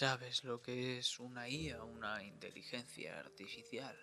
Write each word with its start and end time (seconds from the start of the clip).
¿Sabes 0.00 0.44
lo 0.44 0.62
que 0.62 0.96
es 0.96 1.20
una 1.20 1.46
IA, 1.46 1.84
una 1.84 2.24
inteligencia 2.24 3.18
artificial? 3.18 3.94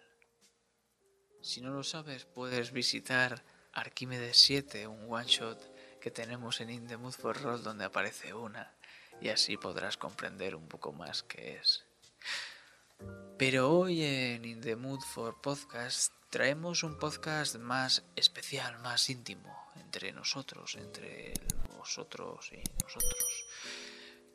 Si 1.41 1.59
no 1.59 1.71
lo 1.71 1.81
sabes, 1.81 2.23
puedes 2.23 2.71
visitar 2.71 3.43
Arquímedes 3.73 4.37
7, 4.37 4.85
un 4.85 5.11
one 5.11 5.25
shot 5.25 5.59
que 5.99 6.11
tenemos 6.11 6.61
en 6.61 6.69
In 6.69 6.85
the 6.85 6.99
for 7.09 7.41
Roll 7.41 7.63
donde 7.63 7.85
aparece 7.85 8.35
una, 8.35 8.75
y 9.21 9.29
así 9.29 9.57
podrás 9.57 9.97
comprender 9.97 10.53
un 10.53 10.67
poco 10.67 10.93
más 10.93 11.23
qué 11.23 11.55
es. 11.55 11.83
Pero 13.39 13.71
hoy 13.71 14.03
en 14.03 14.45
In 14.45 15.01
for 15.01 15.41
Podcast 15.41 16.13
traemos 16.29 16.83
un 16.83 16.99
podcast 16.99 17.55
más 17.55 18.03
especial, 18.15 18.77
más 18.81 19.09
íntimo, 19.09 19.71
entre 19.77 20.11
nosotros, 20.11 20.75
entre 20.75 21.33
vosotros 21.75 22.51
y 22.51 22.61
nosotros. 22.83 23.45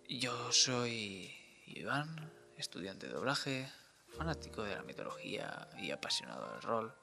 Yo 0.08 0.50
soy 0.50 1.41
Iván, 1.78 2.32
estudiante 2.56 3.06
de 3.06 3.12
doblaje, 3.12 3.70
fanático 4.16 4.62
de 4.62 4.76
la 4.76 4.82
mitología 4.82 5.68
y 5.78 5.90
apasionado 5.90 6.52
del 6.52 6.62
rol. 6.62 6.94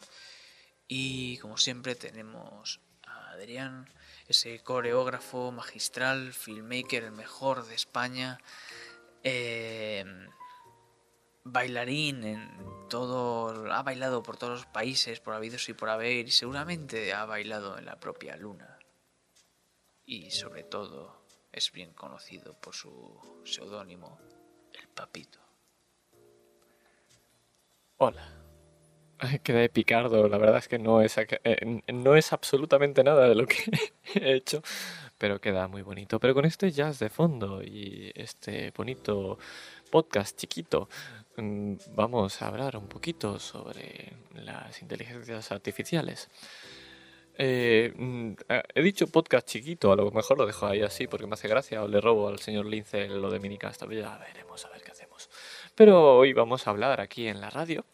Y 0.87 1.37
como 1.37 1.57
siempre 1.57 1.95
tenemos 1.95 2.79
a 3.05 3.31
Adrián, 3.31 3.87
ese 4.27 4.61
coreógrafo 4.63 5.51
magistral, 5.51 6.33
filmmaker, 6.33 7.03
el 7.03 7.11
mejor 7.11 7.65
de 7.65 7.75
España, 7.75 8.39
eh, 9.23 10.05
bailarín 11.43 12.23
en 12.23 12.87
todo, 12.89 13.71
ha 13.71 13.83
bailado 13.83 14.23
por 14.23 14.37
todos 14.37 14.59
los 14.59 14.65
países, 14.65 15.19
por 15.19 15.33
habidos 15.33 15.67
y 15.69 15.73
por 15.73 15.89
haber, 15.89 16.27
y 16.27 16.31
seguramente 16.31 17.13
ha 17.13 17.25
bailado 17.25 17.77
en 17.77 17.85
la 17.85 17.99
propia 17.99 18.35
luna. 18.37 18.79
Y 20.05 20.31
sobre 20.31 20.63
todo 20.63 21.25
es 21.51 21.71
bien 21.71 21.93
conocido 21.93 22.53
por 22.59 22.75
su 22.75 23.41
seudónimo, 23.45 24.19
Papito. 24.87 25.39
Hola. 27.97 28.39
Quedé 29.43 29.67
picardo, 29.67 30.29
la 30.29 30.37
verdad 30.37 30.59
es 30.59 30.69
que 30.69 30.79
no 30.79 31.01
es, 31.01 31.17
eh, 31.17 31.81
no 31.91 32.15
es 32.15 32.31
absolutamente 32.31 33.03
nada 33.03 33.27
de 33.27 33.35
lo 33.35 33.45
que 33.45 33.57
he 34.15 34.33
hecho, 34.35 34.61
pero 35.17 35.41
queda 35.41 35.67
muy 35.67 35.81
bonito. 35.81 36.19
Pero 36.19 36.33
con 36.33 36.45
este 36.45 36.71
jazz 36.71 36.99
de 36.99 37.09
fondo 37.09 37.61
y 37.61 38.11
este 38.15 38.71
bonito 38.71 39.37
podcast 39.91 40.37
chiquito, 40.37 40.87
mm, 41.35 41.73
vamos 41.95 42.41
a 42.41 42.47
hablar 42.47 42.77
un 42.77 42.87
poquito 42.87 43.39
sobre 43.39 44.13
las 44.35 44.81
inteligencias 44.81 45.51
artificiales. 45.51 46.29
Eh, 47.41 47.93
mm, 47.95 48.33
he 48.75 48.81
dicho 48.81 49.07
podcast 49.07 49.47
chiquito, 49.47 49.93
a 49.93 49.95
lo 49.95 50.11
mejor 50.11 50.37
lo 50.37 50.45
dejo 50.45 50.67
ahí 50.67 50.81
así 50.81 51.07
porque 51.07 51.25
me 51.25 51.35
hace 51.35 51.47
gracia 51.47 51.81
o 51.81 51.87
le 51.87 52.01
robo 52.01 52.27
al 52.27 52.39
señor 52.39 52.65
Lince 52.65 53.07
lo 53.07 53.31
de 53.31 53.39
minicast. 53.39 53.81
Ya 53.89 54.17
veremos 54.17 54.65
a 54.65 54.69
ver 54.69 54.81
qué 54.83 54.91
hacemos. 54.91 55.29
Pero 55.73 56.17
hoy 56.17 56.33
vamos 56.33 56.67
a 56.67 56.71
hablar 56.71 56.99
aquí 56.99 57.27
en 57.27 57.39
la 57.39 57.49
radio 57.49 57.85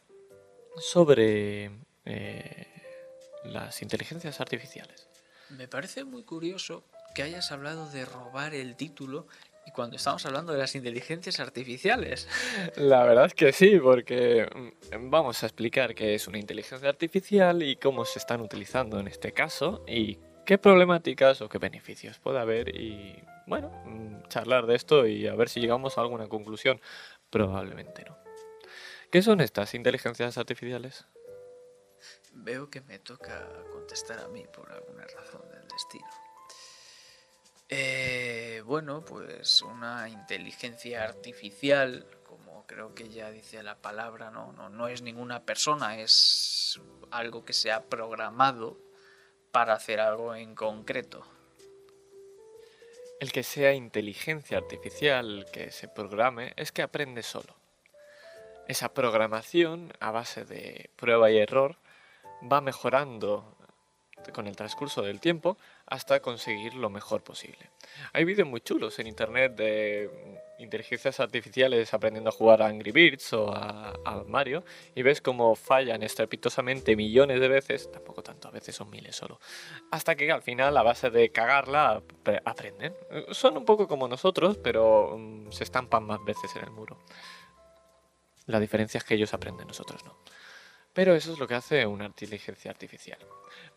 sobre 0.78 1.70
eh, 2.06 2.68
las 3.44 3.84
inteligencias 3.84 4.42
artificiales. 4.42 5.08
Me 5.50 5.68
parece 5.68 6.06
muy 6.06 6.24
curioso 6.24 6.84
que 7.14 7.22
hayas 7.22 7.52
hablado 7.52 7.88
de 7.92 8.04
robar 8.04 8.56
el 8.56 8.76
título 8.76 9.28
y 9.66 9.72
cuando 9.72 9.96
estamos 9.96 10.26
hablando 10.26 10.54
de 10.54 10.60
las 10.60 10.76
inteligencias 10.76 11.40
artificiales. 11.40 12.28
La 12.76 13.04
verdad 13.04 13.26
es 13.26 13.34
que 13.34 13.52
sí, 13.52 13.80
porque 13.80 14.48
mm, 14.54 15.10
vamos 15.10 15.42
a 15.44 15.48
explicar 15.48 15.96
qué 15.96 16.16
es 16.16 16.28
una 16.28 16.38
inteligencia 16.38 16.88
artificial 16.88 17.64
y 17.64 17.76
cómo 17.76 18.06
se 18.06 18.20
están 18.20 18.42
utilizando 18.42 19.00
en 19.00 19.08
este 19.08 19.32
caso 19.32 19.84
y 19.88 20.20
qué 20.46 20.58
problemáticas 20.58 21.42
o 21.42 21.50
qué 21.50 21.58
beneficios 21.58 22.20
puede 22.20 22.40
haber 22.40 22.76
y 22.76 23.24
bueno, 23.48 23.70
mm, 23.86 24.28
charlar 24.28 24.66
de 24.68 24.76
esto 24.76 25.08
y 25.08 25.28
a 25.28 25.36
ver 25.36 25.50
si 25.50 25.60
llegamos 25.60 25.98
a 25.98 26.02
alguna 26.02 26.28
conclusión. 26.28 26.80
Probablemente 27.30 28.06
no. 28.06 28.18
¿Qué 29.12 29.22
son 29.22 29.42
estas 29.42 29.74
inteligencias 29.74 30.38
artificiales? 30.38 31.06
Veo 32.34 32.70
que 32.70 32.82
me 32.82 33.00
toca 33.00 33.48
contestar 33.72 34.20
a 34.20 34.28
mí 34.28 34.46
por 34.54 34.72
alguna 34.72 35.06
razón 35.06 35.42
del 35.50 35.68
destino. 35.68 36.25
Eh, 37.70 38.62
bueno, 38.66 39.04
pues 39.04 39.62
una 39.62 40.08
inteligencia 40.08 41.04
artificial, 41.04 42.06
como 42.24 42.68
creo 42.68 42.94
que 42.94 43.10
ya 43.10 43.32
dice 43.32 43.64
la 43.64 43.82
palabra, 43.82 44.30
no, 44.30 44.52
no, 44.54 44.70
no 44.70 44.88
es 44.88 45.02
ninguna 45.02 45.44
persona, 45.44 46.00
es 46.00 46.80
algo 47.10 47.44
que 47.44 47.54
se 47.54 47.72
ha 47.72 47.86
programado 47.86 48.78
para 49.52 49.74
hacer 49.74 50.00
algo 50.00 50.36
en 50.36 50.54
concreto. 50.54 51.26
El 53.20 53.32
que 53.32 53.44
sea 53.44 53.74
inteligencia 53.74 54.58
artificial, 54.58 55.48
que 55.52 55.72
se 55.72 55.88
programe, 55.88 56.54
es 56.58 56.72
que 56.72 56.82
aprende 56.82 57.24
solo. 57.24 57.56
Esa 58.68 58.94
programación, 58.94 59.94
a 60.00 60.12
base 60.12 60.44
de 60.44 60.90
prueba 60.98 61.32
y 61.32 61.38
error, 61.38 61.78
va 62.52 62.62
mejorando 62.62 63.55
con 64.32 64.48
el 64.48 64.56
transcurso 64.56 65.02
del 65.02 65.20
tiempo 65.20 65.58
hasta 65.86 66.20
conseguir 66.20 66.74
lo 66.74 66.90
mejor 66.90 67.24
posible. 67.24 67.70
Hay 68.14 68.26
vídeos 68.26 68.48
muy 68.48 68.62
chulos 68.62 68.98
en 69.00 69.08
internet 69.08 69.56
de 69.56 70.42
inteligencias 70.60 71.20
artificiales 71.20 71.94
aprendiendo 71.94 72.30
a 72.30 72.34
jugar 72.34 72.62
a 72.62 72.68
Angry 72.68 72.92
Birds 72.92 73.34
o 73.34 73.54
a, 73.54 73.94
Mario 74.28 74.64
y 74.96 75.02
ves 75.02 75.22
cómo 75.22 75.56
fallan 75.56 76.02
estrepitosamente 76.04 76.96
millones 76.96 77.40
de 77.40 77.48
veces, 77.48 77.92
tampoco 77.92 78.24
tanto, 78.24 78.48
a 78.48 78.52
veces 78.52 78.76
son 78.76 78.90
miles 78.90 79.16
solo, 79.16 79.40
hasta 79.92 80.16
que 80.16 80.32
al 80.32 80.42
final 80.42 80.76
a 80.78 80.84
base 80.84 81.10
de 81.10 81.30
cagarla 81.30 82.02
aprenden. 82.46 82.94
Son 83.32 83.58
un 83.58 83.66
poco 83.66 83.88
como 83.88 84.08
nosotros, 84.08 84.58
pero 84.58 85.18
mm, 85.18 85.52
se 85.52 85.64
estampan 85.64 86.06
más 86.06 86.24
veces 86.24 86.56
en 86.56 86.64
el 86.64 86.72
muro. 86.72 86.98
La 88.48 88.60
diferencia 88.60 88.98
es 89.00 89.04
que 89.04 89.16
ellos 89.16 89.34
aprenden, 89.34 89.68
nosotros 89.68 90.04
no. 90.06 90.18
Pero 90.96 91.14
eso 91.14 91.34
es 91.34 91.40
lo 91.40 91.48
que 91.48 91.56
hace 91.56 91.86
una 91.86 92.06
inteligencia 92.06 92.72
artificial. 92.72 93.20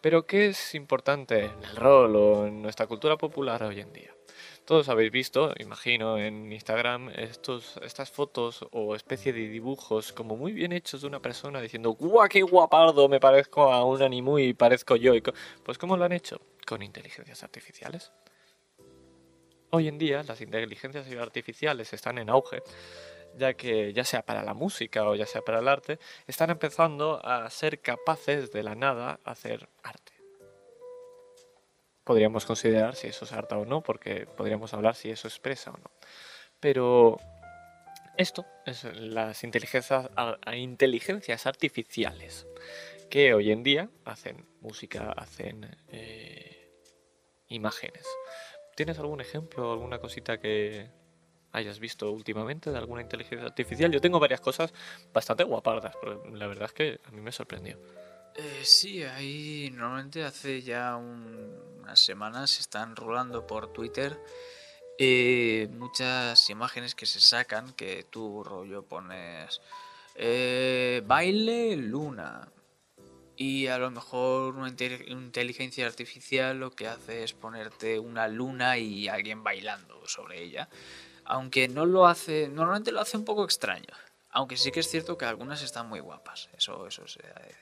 Pero 0.00 0.24
¿qué 0.24 0.46
es 0.46 0.76
importante 0.76 1.46
en 1.46 1.64
el 1.64 1.74
rol 1.74 2.14
o 2.14 2.46
en 2.46 2.62
nuestra 2.62 2.86
cultura 2.86 3.16
popular 3.16 3.60
hoy 3.64 3.80
en 3.80 3.92
día? 3.92 4.14
Todos 4.64 4.88
habéis 4.88 5.10
visto, 5.10 5.52
imagino, 5.58 6.16
en 6.16 6.52
Instagram 6.52 7.10
estos, 7.16 7.76
estas 7.82 8.12
fotos 8.12 8.64
o 8.70 8.94
especie 8.94 9.32
de 9.32 9.48
dibujos 9.48 10.12
como 10.12 10.36
muy 10.36 10.52
bien 10.52 10.70
hechos 10.72 11.00
de 11.00 11.08
una 11.08 11.20
persona 11.20 11.60
diciendo 11.60 11.90
¡guau, 11.90 12.28
qué 12.28 12.42
guapardo! 12.42 13.08
Me 13.08 13.18
parezco 13.18 13.72
a 13.72 13.84
un 13.84 14.00
animu 14.00 14.38
y 14.38 14.54
parezco 14.54 14.94
yo. 14.94 15.12
Pues 15.64 15.76
¿cómo 15.76 15.96
lo 15.96 16.04
han 16.04 16.12
hecho? 16.12 16.40
Con 16.64 16.82
inteligencias 16.82 17.42
artificiales. 17.42 18.12
Hoy 19.70 19.88
en 19.88 19.98
día 19.98 20.22
las 20.22 20.40
inteligencias 20.40 21.10
artificiales 21.14 21.92
están 21.92 22.18
en 22.18 22.30
auge 22.30 22.62
ya 23.38 23.54
que 23.54 23.92
ya 23.92 24.04
sea 24.04 24.22
para 24.22 24.42
la 24.42 24.54
música 24.54 25.08
o 25.08 25.14
ya 25.14 25.26
sea 25.26 25.42
para 25.42 25.60
el 25.60 25.68
arte, 25.68 25.98
están 26.26 26.50
empezando 26.50 27.24
a 27.24 27.48
ser 27.50 27.80
capaces 27.80 28.52
de 28.52 28.62
la 28.62 28.74
nada 28.74 29.20
hacer 29.24 29.68
arte. 29.82 30.12
Podríamos 32.04 32.46
considerar 32.46 32.94
si 32.94 33.06
eso 33.06 33.24
es 33.24 33.32
arte 33.32 33.54
o 33.54 33.64
no, 33.64 33.82
porque 33.82 34.26
podríamos 34.26 34.72
hablar 34.74 34.94
si 34.94 35.10
eso 35.10 35.28
expresa 35.28 35.70
o 35.70 35.76
no. 35.76 35.90
Pero 36.58 37.18
esto 38.16 38.46
es 38.66 38.84
las 38.84 39.44
inteligencias, 39.44 40.08
inteligencias 40.52 41.46
artificiales 41.46 42.46
que 43.10 43.34
hoy 43.34 43.52
en 43.52 43.62
día 43.62 43.88
hacen 44.04 44.46
música, 44.60 45.12
hacen 45.12 45.76
eh, 45.88 46.72
imágenes. 47.48 48.06
¿Tienes 48.74 48.98
algún 48.98 49.20
ejemplo, 49.20 49.72
alguna 49.72 49.98
cosita 49.98 50.38
que, 50.38 50.90
hayas 51.52 51.78
visto 51.78 52.10
últimamente 52.10 52.70
de 52.70 52.78
alguna 52.78 53.02
inteligencia 53.02 53.46
artificial. 53.46 53.90
Yo 53.90 54.00
tengo 54.00 54.20
varias 54.20 54.40
cosas 54.40 54.72
bastante 55.12 55.44
guapardas, 55.44 55.94
pero 56.00 56.24
la 56.34 56.46
verdad 56.46 56.66
es 56.66 56.72
que 56.72 57.00
a 57.06 57.10
mí 57.10 57.20
me 57.20 57.32
sorprendió. 57.32 57.78
Eh, 58.34 58.64
sí, 58.64 59.02
ahí 59.02 59.70
normalmente 59.72 60.24
hace 60.24 60.62
ya 60.62 60.96
unas 60.96 61.98
semanas 61.98 62.50
se 62.50 62.60
están 62.60 62.94
rolando 62.94 63.46
por 63.46 63.72
Twitter 63.72 64.18
eh, 65.00 65.68
muchas 65.70 66.50
imágenes 66.50 66.96
que 66.96 67.06
se 67.06 67.20
sacan 67.20 67.72
que 67.74 68.04
tú 68.10 68.42
rollo 68.42 68.82
pones 68.82 69.60
eh, 70.16 71.04
baile 71.06 71.76
luna 71.76 72.48
y 73.36 73.68
a 73.68 73.78
lo 73.78 73.92
mejor 73.92 74.56
una 74.56 74.68
inteligencia 74.68 75.86
artificial 75.86 76.58
lo 76.58 76.72
que 76.72 76.88
hace 76.88 77.22
es 77.22 77.32
ponerte 77.32 78.00
una 78.00 78.26
luna 78.26 78.76
y 78.76 79.06
alguien 79.06 79.44
bailando 79.44 80.04
sobre 80.08 80.42
ella 80.42 80.68
aunque 81.28 81.68
no 81.68 81.86
lo 81.86 82.06
hace, 82.06 82.48
normalmente 82.48 82.90
lo 82.90 83.00
hace 83.00 83.16
un 83.16 83.24
poco 83.24 83.44
extraño. 83.44 83.94
Aunque 84.30 84.56
sí 84.56 84.70
que 84.70 84.80
es 84.80 84.90
cierto 84.90 85.16
que 85.16 85.26
algunas 85.26 85.62
están 85.62 85.88
muy 85.88 86.00
guapas, 86.00 86.48
eso, 86.56 86.86
eso 86.86 87.06
se 87.06 87.22
da 87.22 87.40
decir. 87.40 87.56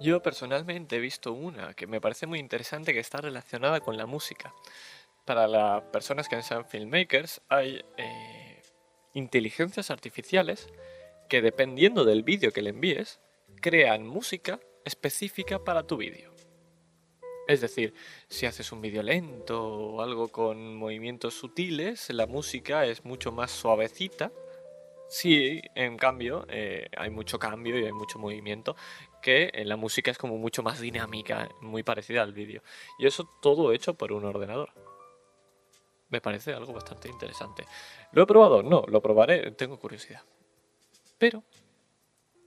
Yo 0.00 0.20
personalmente 0.22 0.96
he 0.96 1.00
visto 1.00 1.32
una 1.32 1.74
que 1.74 1.86
me 1.86 2.00
parece 2.00 2.26
muy 2.26 2.40
interesante 2.40 2.92
que 2.92 2.98
está 2.98 3.18
relacionada 3.18 3.80
con 3.80 3.96
la 3.96 4.06
música. 4.06 4.52
Para 5.24 5.46
las 5.46 5.82
personas 5.84 6.28
que 6.28 6.42
sean 6.42 6.66
filmmakers 6.66 7.40
hay 7.48 7.84
eh, 7.96 8.62
inteligencias 9.14 9.90
artificiales 9.90 10.68
que 11.28 11.42
dependiendo 11.42 12.04
del 12.04 12.24
vídeo 12.24 12.52
que 12.52 12.62
le 12.62 12.70
envíes, 12.70 13.20
crean 13.60 14.06
música 14.06 14.58
específica 14.84 15.60
para 15.60 15.84
tu 15.84 15.96
vídeo. 15.96 16.33
Es 17.46 17.60
decir, 17.60 17.92
si 18.28 18.46
haces 18.46 18.72
un 18.72 18.80
vídeo 18.80 19.02
lento 19.02 19.62
o 19.62 20.00
algo 20.00 20.28
con 20.28 20.76
movimientos 20.76 21.34
sutiles, 21.34 22.08
la 22.10 22.26
música 22.26 22.86
es 22.86 23.04
mucho 23.04 23.32
más 23.32 23.50
suavecita. 23.50 24.32
Sí, 25.08 25.60
en 25.74 25.98
cambio, 25.98 26.46
eh, 26.48 26.88
hay 26.96 27.10
mucho 27.10 27.38
cambio 27.38 27.78
y 27.78 27.84
hay 27.84 27.92
mucho 27.92 28.18
movimiento, 28.18 28.74
que 29.20 29.50
en 29.52 29.68
la 29.68 29.76
música 29.76 30.10
es 30.10 30.16
como 30.16 30.38
mucho 30.38 30.62
más 30.62 30.80
dinámica, 30.80 31.50
muy 31.60 31.82
parecida 31.82 32.22
al 32.22 32.32
vídeo. 32.32 32.62
Y 32.98 33.06
eso 33.06 33.28
todo 33.42 33.72
hecho 33.72 33.94
por 33.94 34.12
un 34.12 34.24
ordenador. 34.24 34.70
Me 36.08 36.22
parece 36.22 36.54
algo 36.54 36.72
bastante 36.72 37.08
interesante. 37.08 37.66
¿Lo 38.12 38.22
he 38.22 38.26
probado? 38.26 38.62
No, 38.62 38.84
lo 38.88 39.02
probaré, 39.02 39.50
tengo 39.52 39.78
curiosidad. 39.78 40.22
Pero 41.18 41.44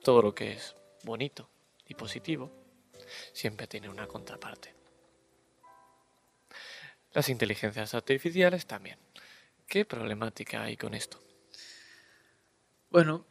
todo 0.03 0.21
lo 0.23 0.33
que 0.33 0.53
es 0.53 0.75
bonito 1.03 1.49
y 1.87 1.93
positivo 1.93 2.51
siempre 3.33 3.67
tiene 3.67 3.89
una 3.89 4.07
contraparte. 4.07 4.76
Las 7.17 7.29
inteligencias 7.29 7.95
artificiales 7.95 8.67
también. 8.67 8.99
¿Qué 9.65 9.85
problemática 9.85 10.61
hay 10.61 10.77
con 10.77 10.93
esto? 10.93 11.19
Bueno, 12.91 13.25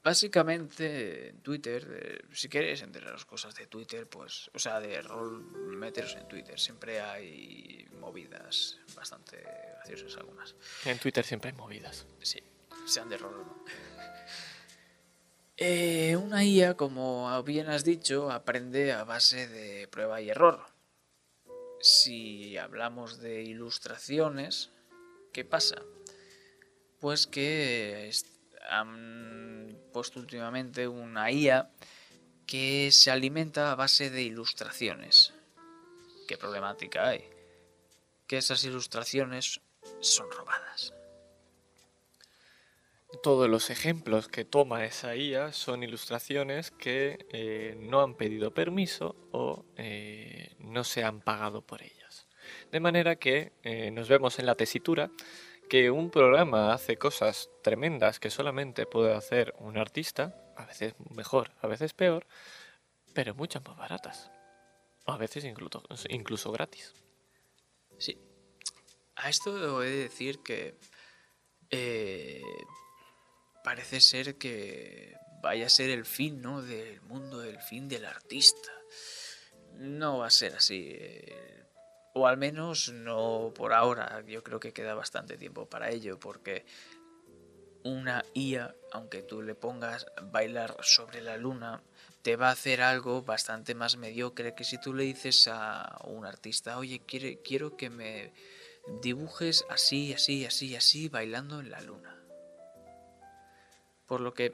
básicamente 0.00 1.30
en 1.30 1.40
Twitter, 1.42 1.88
eh, 1.90 2.24
si 2.32 2.48
quieres 2.48 2.84
las 3.02 3.24
cosas 3.24 3.52
de 3.56 3.66
Twitter, 3.66 4.08
pues, 4.08 4.48
o 4.54 4.60
sea, 4.60 4.78
de 4.78 5.02
rol, 5.02 5.42
meteros 5.76 6.14
en 6.14 6.28
Twitter. 6.28 6.56
Siempre 6.56 7.00
hay 7.00 7.88
movidas 7.98 8.78
bastante 8.94 9.42
graciosas 9.74 10.16
algunas. 10.18 10.54
En 10.84 11.00
Twitter 11.00 11.24
siempre 11.24 11.50
hay 11.50 11.56
movidas. 11.56 12.06
Sí, 12.20 12.38
sean 12.86 13.08
de 13.08 13.18
rol 13.18 13.34
o 13.34 13.44
no. 13.44 13.64
Eh, 15.56 16.14
una 16.16 16.44
IA, 16.44 16.76
como 16.76 17.42
bien 17.42 17.68
has 17.68 17.82
dicho, 17.82 18.30
aprende 18.30 18.92
a 18.92 19.02
base 19.02 19.48
de 19.48 19.88
prueba 19.88 20.20
y 20.20 20.30
error. 20.30 20.71
Si 21.82 22.56
hablamos 22.58 23.18
de 23.18 23.42
ilustraciones, 23.42 24.70
¿qué 25.32 25.44
pasa? 25.44 25.82
Pues 27.00 27.26
que 27.26 28.08
han 28.70 29.76
puesto 29.92 30.20
últimamente 30.20 30.86
una 30.86 31.32
IA 31.32 31.72
que 32.46 32.92
se 32.92 33.10
alimenta 33.10 33.72
a 33.72 33.74
base 33.74 34.10
de 34.10 34.22
ilustraciones. 34.22 35.34
¿Qué 36.28 36.38
problemática 36.38 37.08
hay? 37.08 37.28
Que 38.28 38.38
esas 38.38 38.62
ilustraciones 38.62 39.60
son 40.00 40.30
robadas. 40.30 40.94
Todos 43.20 43.48
los 43.48 43.68
ejemplos 43.68 44.28
que 44.28 44.44
toma 44.44 44.84
esa 44.86 45.14
IA 45.14 45.52
son 45.52 45.82
ilustraciones 45.82 46.70
que 46.70 47.26
eh, 47.30 47.76
no 47.78 48.00
han 48.00 48.14
pedido 48.14 48.54
permiso 48.54 49.14
o 49.32 49.66
eh, 49.76 50.56
no 50.58 50.82
se 50.82 51.04
han 51.04 51.20
pagado 51.20 51.60
por 51.60 51.82
ellas. 51.82 52.26
De 52.70 52.80
manera 52.80 53.16
que 53.16 53.52
eh, 53.64 53.90
nos 53.90 54.08
vemos 54.08 54.38
en 54.38 54.46
la 54.46 54.54
tesitura 54.54 55.10
que 55.68 55.90
un 55.90 56.10
programa 56.10 56.72
hace 56.72 56.96
cosas 56.96 57.50
tremendas 57.62 58.18
que 58.18 58.30
solamente 58.30 58.86
puede 58.86 59.14
hacer 59.14 59.54
un 59.58 59.76
artista, 59.76 60.34
a 60.56 60.64
veces 60.64 60.94
mejor, 61.14 61.52
a 61.60 61.66
veces 61.66 61.92
peor, 61.92 62.26
pero 63.12 63.34
muchas 63.34 63.62
más 63.66 63.76
baratas. 63.76 64.30
A 65.06 65.18
veces 65.18 65.44
incluso, 65.44 65.82
incluso 66.08 66.50
gratis. 66.50 66.94
Sí. 67.98 68.18
A 69.16 69.28
esto 69.28 69.82
he 69.82 69.90
de 69.90 69.96
decir 69.96 70.38
que 70.42 70.78
parece 73.62 74.00
ser 74.00 74.36
que 74.36 75.16
vaya 75.42 75.66
a 75.66 75.70
ser 75.70 75.90
el 75.90 76.04
fin 76.04 76.40
¿no? 76.40 76.62
del 76.62 77.00
mundo, 77.02 77.42
el 77.42 77.60
fin 77.60 77.88
del 77.88 78.04
artista. 78.04 78.70
No 79.74 80.18
va 80.18 80.26
a 80.26 80.30
ser 80.30 80.54
así. 80.54 80.92
Eh, 80.94 81.64
o 82.14 82.26
al 82.26 82.36
menos 82.36 82.92
no 82.92 83.52
por 83.54 83.72
ahora. 83.72 84.22
Yo 84.26 84.42
creo 84.42 84.60
que 84.60 84.72
queda 84.72 84.94
bastante 84.94 85.36
tiempo 85.36 85.66
para 85.66 85.90
ello 85.90 86.18
porque 86.18 86.64
una 87.84 88.24
IA, 88.34 88.74
aunque 88.92 89.22
tú 89.22 89.42
le 89.42 89.54
pongas 89.54 90.06
bailar 90.30 90.76
sobre 90.82 91.20
la 91.20 91.36
luna, 91.36 91.82
te 92.22 92.36
va 92.36 92.48
a 92.48 92.52
hacer 92.52 92.80
algo 92.80 93.22
bastante 93.22 93.74
más 93.74 93.96
mediocre 93.96 94.54
que 94.54 94.64
si 94.64 94.78
tú 94.78 94.94
le 94.94 95.04
dices 95.04 95.48
a 95.48 95.98
un 96.04 96.24
artista, 96.24 96.78
oye, 96.78 97.00
quiero 97.00 97.76
que 97.76 97.90
me 97.90 98.32
dibujes 99.00 99.64
así, 99.68 100.12
así, 100.12 100.44
así, 100.44 100.76
así, 100.76 101.08
bailando 101.08 101.60
en 101.60 101.70
la 101.70 101.80
luna. 101.80 102.21
Por 104.12 104.20
lo 104.20 104.34
que 104.34 104.52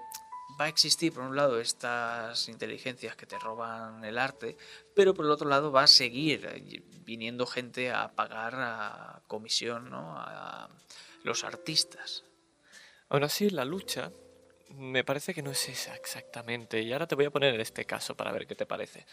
va 0.60 0.66
a 0.66 0.68
existir, 0.68 1.12
por 1.12 1.24
un 1.24 1.34
lado, 1.34 1.58
estas 1.58 2.48
inteligencias 2.48 3.16
que 3.16 3.26
te 3.26 3.40
roban 3.40 4.04
el 4.04 4.16
arte, 4.16 4.56
pero 4.94 5.14
por 5.14 5.24
el 5.24 5.32
otro 5.32 5.48
lado 5.48 5.72
va 5.72 5.82
a 5.82 5.88
seguir 5.88 6.46
eh, 6.46 6.80
viniendo 7.00 7.44
gente 7.44 7.90
a 7.90 8.14
pagar 8.14 8.54
a 8.54 9.20
comisión 9.26 9.90
a 9.92 10.68
los 11.24 11.42
artistas. 11.42 12.22
Aún 13.08 13.24
así, 13.24 13.50
la 13.50 13.64
lucha 13.64 14.12
me 14.76 15.02
parece 15.02 15.34
que 15.34 15.42
no 15.42 15.50
es 15.50 15.68
esa 15.68 15.96
exactamente. 15.96 16.80
Y 16.80 16.92
ahora 16.92 17.08
te 17.08 17.16
voy 17.16 17.24
a 17.24 17.32
poner 17.32 17.60
este 17.60 17.84
caso 17.84 18.16
para 18.16 18.30
ver 18.30 18.46
qué 18.46 18.54
te 18.54 18.64
parece. 18.64 19.06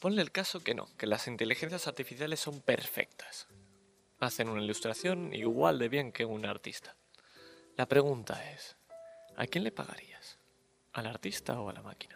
Ponle 0.00 0.20
el 0.20 0.32
caso 0.32 0.64
que 0.64 0.74
no, 0.74 0.88
que 0.96 1.06
las 1.06 1.28
inteligencias 1.28 1.86
artificiales 1.86 2.40
son 2.40 2.60
perfectas. 2.60 3.46
Hacen 4.18 4.48
una 4.48 4.64
ilustración 4.64 5.32
igual 5.32 5.78
de 5.78 5.88
bien 5.88 6.10
que 6.10 6.24
un 6.24 6.44
artista. 6.44 6.96
La 7.76 7.86
pregunta 7.86 8.50
es, 8.50 8.79
¿A 9.40 9.46
quién 9.46 9.64
le 9.64 9.72
pagarías? 9.72 10.36
¿Al 10.92 11.06
artista 11.06 11.58
o 11.58 11.70
a 11.70 11.72
la 11.72 11.80
máquina? 11.80 12.14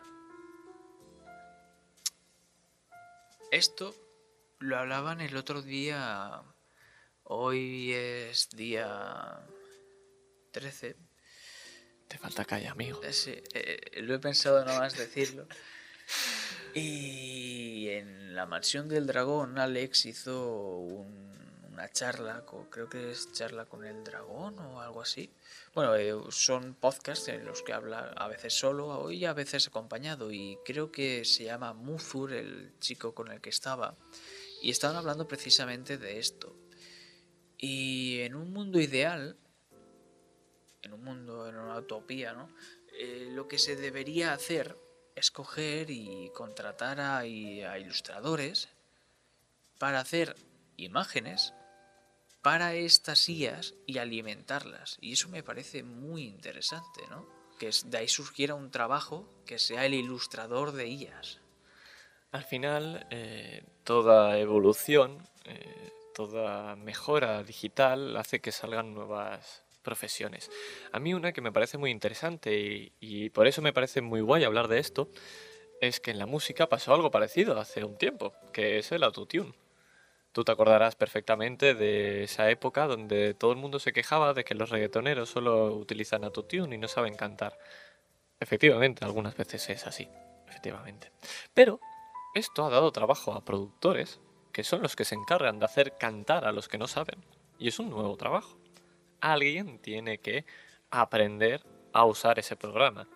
Esto 3.50 3.94
lo 4.58 4.76
hablaban 4.76 5.22
el 5.22 5.34
otro 5.38 5.62
día. 5.62 6.42
Hoy 7.22 7.94
es 7.94 8.50
día 8.50 9.40
13. 10.50 10.96
Te 12.08 12.18
falta 12.18 12.44
calle, 12.44 12.68
amigo. 12.68 13.02
Eh, 13.02 13.14
sí, 13.14 13.42
eh, 13.54 14.02
lo 14.02 14.14
he 14.14 14.18
pensado 14.18 14.62
no 14.66 14.78
más 14.78 14.94
decirlo. 14.94 15.48
Y 16.74 17.88
en 17.88 18.34
la 18.34 18.44
mansión 18.44 18.86
del 18.86 19.06
dragón, 19.06 19.58
Alex 19.58 20.04
hizo 20.04 21.06
una 21.74 21.90
charla, 21.90 22.44
creo 22.70 22.88
que 22.88 23.10
es 23.10 23.32
charla 23.32 23.66
con 23.66 23.84
el 23.84 24.04
dragón 24.04 24.58
o 24.60 24.80
algo 24.80 25.02
así, 25.02 25.28
bueno, 25.74 25.96
eh, 25.96 26.14
son 26.30 26.74
podcasts 26.74 27.28
en 27.28 27.44
los 27.44 27.62
que 27.62 27.72
habla 27.72 28.12
a 28.16 28.28
veces 28.28 28.54
solo 28.54 29.10
y 29.10 29.24
a 29.24 29.32
veces 29.32 29.66
acompañado 29.66 30.30
y 30.30 30.56
creo 30.64 30.92
que 30.92 31.24
se 31.24 31.44
llama 31.44 31.72
Muzur, 31.72 32.32
el 32.32 32.78
chico 32.78 33.12
con 33.12 33.32
el 33.32 33.40
que 33.40 33.50
estaba, 33.50 33.96
y 34.62 34.70
estaban 34.70 34.96
hablando 34.96 35.26
precisamente 35.26 35.98
de 35.98 36.20
esto. 36.20 36.56
Y 37.58 38.20
en 38.20 38.36
un 38.36 38.52
mundo 38.52 38.78
ideal, 38.80 39.36
en 40.82 40.92
un 40.92 41.02
mundo, 41.02 41.48
en 41.48 41.56
una 41.56 41.76
utopía, 41.76 42.34
¿no? 42.34 42.54
Eh, 43.00 43.30
lo 43.32 43.48
que 43.48 43.58
se 43.58 43.74
debería 43.74 44.32
hacer 44.32 44.78
es 45.16 45.32
coger 45.32 45.90
y 45.90 46.30
contratar 46.34 47.00
a 47.00 47.26
ilustradores 47.26 48.68
para 49.78 49.98
hacer 49.98 50.36
imágenes 50.76 51.52
para 52.44 52.74
estas 52.74 53.26
IAS 53.26 53.74
y 53.86 53.96
alimentarlas. 53.96 54.98
Y 55.00 55.14
eso 55.14 55.30
me 55.30 55.42
parece 55.42 55.82
muy 55.82 56.24
interesante, 56.24 57.00
¿no? 57.08 57.26
Que 57.58 57.70
de 57.86 57.96
ahí 57.98 58.06
surgiera 58.06 58.54
un 58.54 58.70
trabajo 58.70 59.26
que 59.46 59.58
sea 59.58 59.86
el 59.86 59.94
ilustrador 59.94 60.72
de 60.72 60.86
IAS. 60.86 61.40
Al 62.32 62.44
final, 62.44 63.06
eh, 63.10 63.64
toda 63.82 64.38
evolución, 64.38 65.26
eh, 65.46 65.90
toda 66.14 66.76
mejora 66.76 67.42
digital 67.42 68.14
hace 68.18 68.40
que 68.40 68.52
salgan 68.52 68.92
nuevas 68.92 69.64
profesiones. 69.82 70.50
A 70.92 71.00
mí 71.00 71.14
una 71.14 71.32
que 71.32 71.40
me 71.40 71.52
parece 71.52 71.78
muy 71.78 71.90
interesante 71.90 72.60
y, 72.60 72.92
y 73.00 73.30
por 73.30 73.46
eso 73.46 73.62
me 73.62 73.72
parece 73.72 74.02
muy 74.02 74.20
guay 74.20 74.44
hablar 74.44 74.68
de 74.68 74.80
esto, 74.80 75.08
es 75.80 75.98
que 75.98 76.10
en 76.10 76.18
la 76.18 76.26
música 76.26 76.68
pasó 76.68 76.92
algo 76.92 77.10
parecido 77.10 77.58
hace 77.58 77.84
un 77.84 77.96
tiempo, 77.96 78.34
que 78.52 78.78
es 78.78 78.92
el 78.92 79.02
autotune. 79.02 79.54
Tú 80.34 80.42
te 80.42 80.50
acordarás 80.50 80.96
perfectamente 80.96 81.74
de 81.74 82.24
esa 82.24 82.50
época 82.50 82.88
donde 82.88 83.34
todo 83.34 83.52
el 83.52 83.56
mundo 83.56 83.78
se 83.78 83.92
quejaba 83.92 84.34
de 84.34 84.42
que 84.42 84.56
los 84.56 84.68
reggaetoneros 84.68 85.30
solo 85.30 85.72
utilizan 85.76 86.24
autotune 86.24 86.74
y 86.74 86.78
no 86.78 86.88
saben 86.88 87.14
cantar. 87.14 87.56
Efectivamente, 88.40 89.04
algunas 89.04 89.36
veces 89.36 89.70
es 89.70 89.86
así, 89.86 90.08
efectivamente. 90.48 91.12
Pero 91.54 91.78
esto 92.34 92.66
ha 92.66 92.70
dado 92.70 92.90
trabajo 92.90 93.32
a 93.32 93.44
productores, 93.44 94.18
que 94.50 94.64
son 94.64 94.82
los 94.82 94.96
que 94.96 95.04
se 95.04 95.14
encargan 95.14 95.60
de 95.60 95.66
hacer 95.66 95.96
cantar 95.96 96.44
a 96.44 96.50
los 96.50 96.66
que 96.66 96.78
no 96.78 96.88
saben. 96.88 97.24
Y 97.60 97.68
es 97.68 97.78
un 97.78 97.90
nuevo 97.90 98.16
trabajo. 98.16 98.58
Alguien 99.20 99.78
tiene 99.78 100.18
que 100.18 100.46
aprender 100.90 101.62
a 101.92 102.06
usar 102.06 102.40
ese 102.40 102.56
programa. 102.56 103.06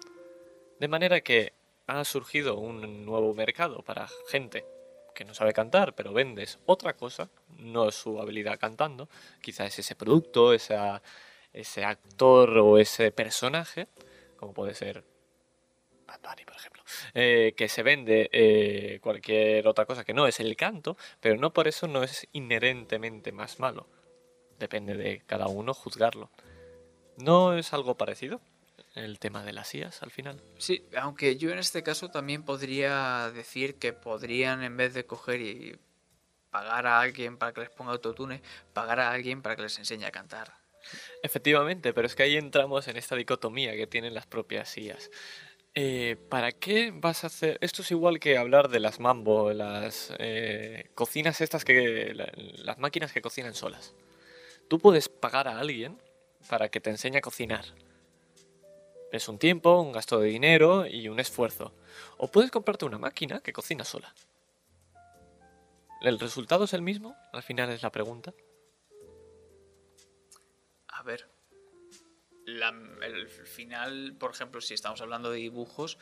De 0.78 0.86
manera 0.86 1.20
que 1.22 1.52
ha 1.88 2.04
surgido 2.04 2.58
un 2.58 3.04
nuevo 3.04 3.34
mercado 3.34 3.82
para 3.82 4.06
gente 4.28 4.77
que 5.18 5.24
no 5.24 5.34
sabe 5.34 5.52
cantar, 5.52 5.96
pero 5.96 6.12
vendes 6.12 6.60
otra 6.64 6.92
cosa, 6.92 7.28
no 7.58 7.88
es 7.88 7.96
su 7.96 8.20
habilidad 8.20 8.56
cantando, 8.56 9.08
quizás 9.40 9.66
es 9.66 9.80
ese 9.80 9.96
producto, 9.96 10.54
ese 10.54 11.84
actor 11.84 12.58
o 12.58 12.78
ese 12.78 13.10
personaje, 13.10 13.88
como 14.36 14.52
puede 14.52 14.74
ser 14.74 15.02
Bunny, 16.22 16.44
por 16.44 16.54
ejemplo, 16.54 16.84
eh, 17.14 17.52
que 17.56 17.68
se 17.68 17.82
vende 17.82 18.30
eh, 18.32 19.00
cualquier 19.02 19.66
otra 19.66 19.86
cosa 19.86 20.04
que 20.04 20.14
no 20.14 20.28
es 20.28 20.38
el 20.38 20.54
canto, 20.54 20.96
pero 21.20 21.36
no 21.36 21.52
por 21.52 21.66
eso 21.66 21.88
no 21.88 22.04
es 22.04 22.28
inherentemente 22.32 23.32
más 23.32 23.58
malo. 23.58 23.88
Depende 24.60 24.96
de 24.96 25.22
cada 25.26 25.48
uno 25.48 25.74
juzgarlo. 25.74 26.30
¿No 27.16 27.58
es 27.58 27.72
algo 27.72 27.96
parecido? 27.96 28.40
El 28.94 29.18
tema 29.18 29.44
de 29.44 29.52
las 29.52 29.74
IAS 29.74 30.02
al 30.02 30.10
final. 30.10 30.42
Sí, 30.58 30.84
aunque 30.96 31.36
yo 31.36 31.50
en 31.50 31.58
este 31.58 31.82
caso 31.82 32.10
también 32.10 32.42
podría 32.42 33.30
decir 33.30 33.76
que 33.76 33.92
podrían, 33.92 34.62
en 34.62 34.76
vez 34.76 34.94
de 34.94 35.06
coger 35.06 35.40
y 35.40 35.78
pagar 36.50 36.86
a 36.86 37.00
alguien 37.00 37.36
para 37.36 37.52
que 37.52 37.60
les 37.60 37.70
ponga 37.70 37.92
autotune, 37.92 38.42
pagar 38.72 39.00
a 39.00 39.10
alguien 39.10 39.42
para 39.42 39.56
que 39.56 39.62
les 39.62 39.78
enseñe 39.78 40.04
a 40.04 40.10
cantar. 40.10 40.52
Efectivamente, 41.22 41.92
pero 41.92 42.06
es 42.06 42.14
que 42.14 42.22
ahí 42.22 42.36
entramos 42.36 42.88
en 42.88 42.96
esta 42.96 43.14
dicotomía 43.14 43.76
que 43.76 43.86
tienen 43.86 44.14
las 44.14 44.26
propias 44.26 44.76
IAS. 44.76 45.10
Eh, 45.74 46.16
¿Para 46.28 46.52
qué 46.52 46.92
vas 46.92 47.24
a 47.24 47.28
hacer? 47.28 47.58
Esto 47.60 47.82
es 47.82 47.90
igual 47.90 48.18
que 48.18 48.36
hablar 48.36 48.68
de 48.68 48.80
las 48.80 48.98
Mambo, 48.98 49.52
las 49.52 50.12
eh, 50.18 50.90
cocinas 50.94 51.40
estas 51.40 51.64
que. 51.64 52.14
las 52.14 52.78
máquinas 52.78 53.12
que 53.12 53.22
cocinan 53.22 53.54
solas. 53.54 53.94
Tú 54.68 54.78
puedes 54.78 55.08
pagar 55.08 55.46
a 55.46 55.58
alguien 55.58 56.00
para 56.48 56.68
que 56.68 56.80
te 56.80 56.90
enseñe 56.90 57.18
a 57.18 57.20
cocinar. 57.20 57.64
Es 59.12 59.28
un 59.28 59.38
tiempo, 59.38 59.80
un 59.80 59.92
gasto 59.92 60.18
de 60.18 60.28
dinero 60.28 60.86
y 60.86 61.08
un 61.08 61.18
esfuerzo. 61.20 61.72
O 62.18 62.28
puedes 62.28 62.50
comprarte 62.50 62.84
una 62.84 62.98
máquina 62.98 63.40
que 63.40 63.52
cocina 63.52 63.84
sola. 63.84 64.14
¿El 66.00 66.18
resultado 66.18 66.64
es 66.64 66.74
el 66.74 66.82
mismo? 66.82 67.16
Al 67.32 67.42
final 67.42 67.70
es 67.70 67.82
la 67.82 67.90
pregunta. 67.90 68.32
A 70.88 71.02
ver, 71.02 71.28
el 72.46 73.28
final, 73.28 74.14
por 74.18 74.30
ejemplo, 74.30 74.60
si 74.60 74.74
estamos 74.74 75.00
hablando 75.00 75.30
de 75.30 75.38
dibujos, 75.38 75.98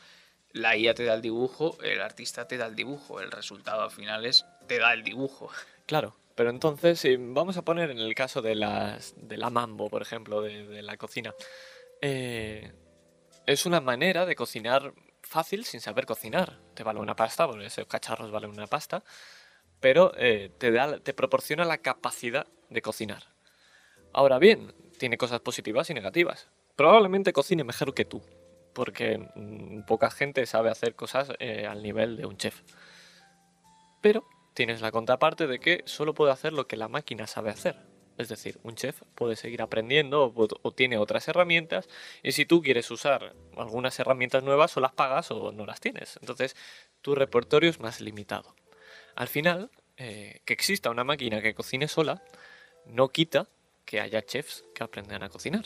la 0.51 0.77
IA 0.77 0.93
te 0.93 1.03
da 1.03 1.13
el 1.13 1.21
dibujo, 1.21 1.77
el 1.83 2.01
artista 2.01 2.47
te 2.47 2.57
da 2.57 2.67
el 2.67 2.75
dibujo, 2.75 3.19
el 3.19 3.31
resultado 3.31 3.83
al 3.83 3.91
final 3.91 4.25
es 4.25 4.45
te 4.67 4.79
da 4.79 4.93
el 4.93 5.03
dibujo. 5.03 5.49
Claro, 5.85 6.15
pero 6.35 6.49
entonces 6.49 6.99
si 6.99 7.15
vamos 7.15 7.57
a 7.57 7.63
poner 7.63 7.91
en 7.91 7.99
el 7.99 8.13
caso 8.15 8.41
de, 8.41 8.55
las, 8.55 9.13
de 9.17 9.37
la 9.37 9.49
mambo, 9.49 9.89
por 9.89 10.01
ejemplo, 10.01 10.41
de, 10.41 10.81
la 10.81 10.97
cocina. 10.97 11.33
Eh, 12.01 12.71
es 13.47 13.65
una 13.65 13.81
manera 13.81 14.25
de 14.25 14.35
cocinar 14.35 14.93
fácil 15.23 15.65
sin 15.65 15.81
saber 15.81 16.05
cocinar. 16.05 16.59
Te 16.75 16.83
vale 16.83 16.99
una 16.99 17.15
pasta, 17.15 17.47
porque 17.47 17.65
esos 17.65 17.87
cacharros 17.87 18.29
valen 18.29 18.51
una 18.51 18.67
pasta, 18.67 19.03
pero 19.79 20.11
eh, 20.17 20.51
te, 20.57 20.69
da, 20.71 20.99
te 20.99 21.13
proporciona 21.13 21.65
la 21.65 21.79
capacidad 21.79 22.45
de 22.69 22.81
cocinar. 22.81 23.23
Ahora 24.13 24.37
bien, 24.37 24.75
tiene 24.99 25.17
cosas 25.17 25.39
positivas 25.39 25.89
y 25.89 25.93
negativas. 25.93 26.49
Probablemente 26.75 27.33
cocine 27.33 27.63
mejor 27.63 27.93
que 27.93 28.03
tú, 28.03 28.21
porque 28.73 29.17
mm, 29.35 29.85
poca 29.85 30.11
gente 30.11 30.45
sabe 30.45 30.69
hacer 30.69 30.95
cosas 30.95 31.31
eh, 31.39 31.65
al 31.65 31.81
nivel 31.81 32.17
de 32.17 32.25
un 32.25 32.37
chef. 32.37 32.61
Pero 34.01 34.27
tienes 34.55 34.81
la 34.81 34.91
contraparte 34.91 35.47
de 35.47 35.59
que 35.59 35.83
solo 35.85 36.13
puede 36.13 36.33
hacer 36.33 36.51
lo 36.51 36.67
que 36.67 36.75
la 36.75 36.89
máquina 36.89 37.27
sabe 37.27 37.49
hacer. 37.49 37.86
Es 38.17 38.29
decir, 38.29 38.59
un 38.63 38.75
chef 38.75 39.01
puede 39.15 39.35
seguir 39.35 39.61
aprendiendo 39.61 40.33
o, 40.35 40.71
tiene 40.71 40.97
otras 40.97 41.27
herramientas 41.27 41.87
y 42.23 42.31
si 42.31 42.45
tú 42.45 42.61
quieres 42.61 42.89
usar 42.89 43.35
algunas 43.55 43.99
herramientas 43.99 44.43
nuevas 44.43 44.75
o 44.75 44.79
las 44.79 44.93
pagas 44.93 45.29
o 45.31 45.51
no 45.51 45.65
las 45.65 45.79
tienes. 45.79 46.17
Entonces 46.21 46.55
tu 47.01 47.13
repertorio 47.13 47.69
es 47.69 47.79
más 47.79 48.01
limitado. 48.01 48.55
Al 49.15 49.27
final, 49.27 49.69
eh, 49.97 50.41
que 50.45 50.53
exista 50.53 50.89
una 50.89 51.03
máquina 51.03 51.41
que 51.41 51.53
cocine 51.53 51.87
sola 51.87 52.23
no 52.85 53.09
quita 53.09 53.47
que 53.85 54.01
haya 54.01 54.25
chefs 54.25 54.63
que 54.75 54.83
aprendan 54.83 55.23
a 55.23 55.29
cocinar. 55.29 55.65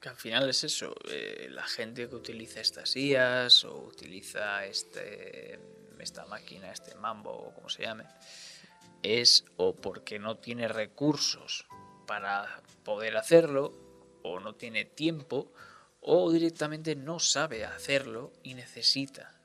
Que 0.00 0.08
al 0.08 0.16
final 0.16 0.48
es 0.48 0.64
eso, 0.64 0.94
eh, 1.10 1.48
la 1.50 1.66
gente 1.66 2.08
que 2.08 2.14
utiliza 2.14 2.60
estas 2.60 2.96
IAS 2.96 3.64
o 3.64 3.76
utiliza 3.80 4.64
este, 4.64 5.58
esta 5.98 6.24
máquina, 6.24 6.72
este 6.72 6.94
mambo 6.94 7.30
o 7.30 7.54
como 7.54 7.68
se 7.68 7.82
llame, 7.82 8.04
es 9.02 9.44
o 9.56 9.74
porque 9.74 10.18
no 10.18 10.36
tiene 10.36 10.68
recursos 10.68 11.66
para 12.06 12.62
poder 12.84 13.16
hacerlo, 13.16 13.72
o 14.22 14.40
no 14.40 14.54
tiene 14.54 14.84
tiempo, 14.84 15.52
o 16.00 16.30
directamente 16.30 16.96
no 16.96 17.18
sabe 17.18 17.64
hacerlo 17.64 18.32
y 18.42 18.54
necesita 18.54 19.40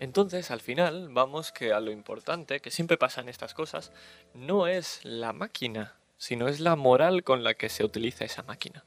entonces, 0.00 0.50
al 0.50 0.60
final, 0.60 1.10
vamos 1.10 1.52
que 1.52 1.74
a 1.74 1.80
lo 1.80 1.90
importante, 1.92 2.60
que 2.60 2.70
siempre 2.70 2.96
pasan 2.96 3.28
estas 3.28 3.52
cosas, 3.52 3.92
no 4.32 4.66
es 4.66 5.04
la 5.04 5.34
máquina, 5.34 5.94
sino 6.16 6.48
es 6.48 6.58
la 6.58 6.74
moral 6.74 7.22
con 7.22 7.44
la 7.44 7.52
que 7.52 7.68
se 7.68 7.84
utiliza 7.84 8.24
esa 8.24 8.42
máquina. 8.42 8.82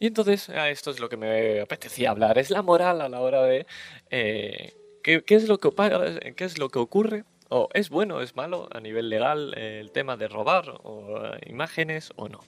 Y 0.00 0.08
entonces, 0.08 0.48
esto 0.48 0.90
es 0.90 0.98
lo 0.98 1.08
que 1.08 1.16
me 1.16 1.60
apetecía 1.60 2.10
hablar, 2.10 2.38
es 2.38 2.50
la 2.50 2.62
moral 2.62 3.00
a 3.02 3.08
la 3.08 3.20
hora 3.20 3.44
de 3.44 3.66
eh, 4.10 4.74
¿qué, 5.04 5.22
que, 5.22 5.22
qué 5.22 6.44
es 6.44 6.58
lo 6.58 6.68
que 6.68 6.78
ocurre, 6.80 7.24
o 7.48 7.68
es 7.74 7.90
bueno 7.90 8.16
o 8.16 8.20
es 8.20 8.36
malo 8.36 8.68
a 8.72 8.80
nivel 8.80 9.08
legal 9.08 9.54
eh, 9.56 9.80
el 9.80 9.92
tema 9.92 10.16
de 10.16 10.28
robar 10.28 10.80
o, 10.82 11.24
eh, 11.24 11.40
imágenes 11.46 12.12
o 12.16 12.28
no. 12.28 12.40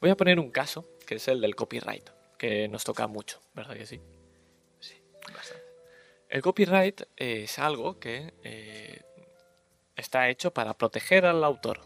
Voy 0.00 0.10
a 0.10 0.16
poner 0.16 0.38
un 0.38 0.50
caso, 0.50 0.86
que 1.06 1.16
es 1.16 1.28
el 1.28 1.40
del 1.40 1.54
copyright, 1.54 2.10
que 2.38 2.68
nos 2.68 2.84
toca 2.84 3.06
mucho, 3.06 3.40
¿verdad 3.54 3.76
que 3.76 3.86
sí? 3.86 4.00
El 6.28 6.40
copyright 6.40 7.02
es 7.16 7.58
algo 7.58 7.98
que 7.98 8.32
eh, 8.42 9.02
está 9.96 10.30
hecho 10.30 10.52
para 10.52 10.72
proteger 10.72 11.26
al 11.26 11.44
autor. 11.44 11.80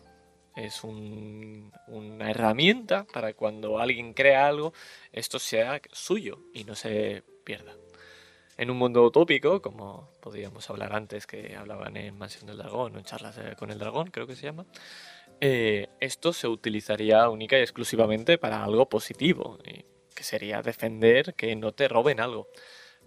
Es 0.54 0.84
una 0.84 2.30
herramienta 2.30 3.06
para 3.12 3.34
cuando 3.34 3.78
alguien 3.80 4.14
crea 4.14 4.46
algo, 4.46 4.72
esto 5.12 5.38
sea 5.38 5.82
suyo 5.90 6.38
y 6.54 6.62
no 6.62 6.76
se 6.76 7.24
pierda. 7.44 7.74
En 8.56 8.70
un 8.70 8.78
mundo 8.78 9.02
utópico, 9.04 9.60
como 9.60 10.10
podríamos 10.20 10.68
hablar 10.70 10.94
antes 10.94 11.26
que 11.26 11.56
hablaban 11.56 11.96
en 11.96 12.16
Mansión 12.16 12.46
del 12.46 12.56
Dragón 12.56 12.96
o 12.96 12.98
en 12.98 13.04
Charlas 13.04 13.38
con 13.58 13.70
el 13.70 13.78
Dragón, 13.78 14.10
creo 14.10 14.26
que 14.26 14.34
se 14.34 14.46
llama, 14.46 14.64
eh, 15.40 15.88
esto 16.00 16.32
se 16.32 16.48
utilizaría 16.48 17.28
única 17.28 17.58
y 17.58 17.62
exclusivamente 17.62 18.38
para 18.38 18.64
algo 18.64 18.88
positivo, 18.88 19.58
que 20.14 20.22
sería 20.22 20.62
defender 20.62 21.34
que 21.34 21.54
no 21.56 21.72
te 21.72 21.88
roben 21.88 22.20
algo. 22.20 22.48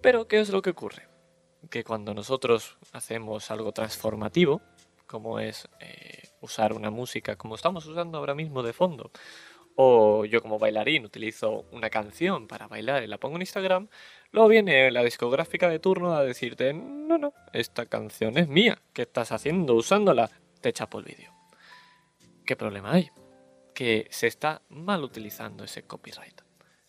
Pero, 0.02 0.28
¿qué 0.28 0.40
es 0.40 0.50
lo 0.50 0.62
que 0.62 0.70
ocurre? 0.70 1.10
que 1.70 1.84
cuando 1.84 2.14
nosotros 2.14 2.78
hacemos 2.94 3.52
algo 3.52 3.72
transformativo, 3.72 4.62
como 5.06 5.40
es 5.40 5.68
eh, 5.80 6.30
usar 6.42 6.74
una 6.74 6.90
música 6.90 7.36
como 7.36 7.56
estamos 7.56 7.86
usando 7.86 8.18
ahora 8.18 8.36
mismo 8.36 8.64
de 8.64 8.74
fondo, 8.74 9.12
o 9.76 10.26
yo 10.26 10.42
como 10.42 10.60
bailarín 10.60 11.06
utilizo 11.06 11.66
una 11.72 11.90
canción 11.90 12.48
para 12.48 12.68
bailar 12.68 13.04
y 13.04 13.08
la 13.08 13.18
pongo 13.18 13.36
en 13.36 13.44
Instagram, 13.44 13.90
luego 14.32 14.50
viene 14.50 14.92
la 14.92 15.04
discográfica 15.04 15.70
de 15.70 15.80
turno 15.80 16.16
a 16.16 16.24
decirte, 16.24 16.74
no, 16.74 17.18
no, 17.18 17.34
esta 17.54 17.86
canción 17.86 18.38
es 18.38 18.48
mía, 18.48 18.82
¿qué 18.94 19.04
estás 19.04 19.32
haciendo 19.32 19.76
usándola? 19.76 20.30
Te 20.62 20.74
chapo 20.74 21.00
el 21.00 21.06
vídeo. 21.06 21.34
¿Qué 22.46 22.56
problema 22.56 22.94
hay? 22.94 23.10
Que 23.74 24.08
se 24.10 24.28
está 24.28 24.62
mal 24.70 25.04
utilizando 25.04 25.64
ese 25.64 25.84
copyright. 25.84 26.42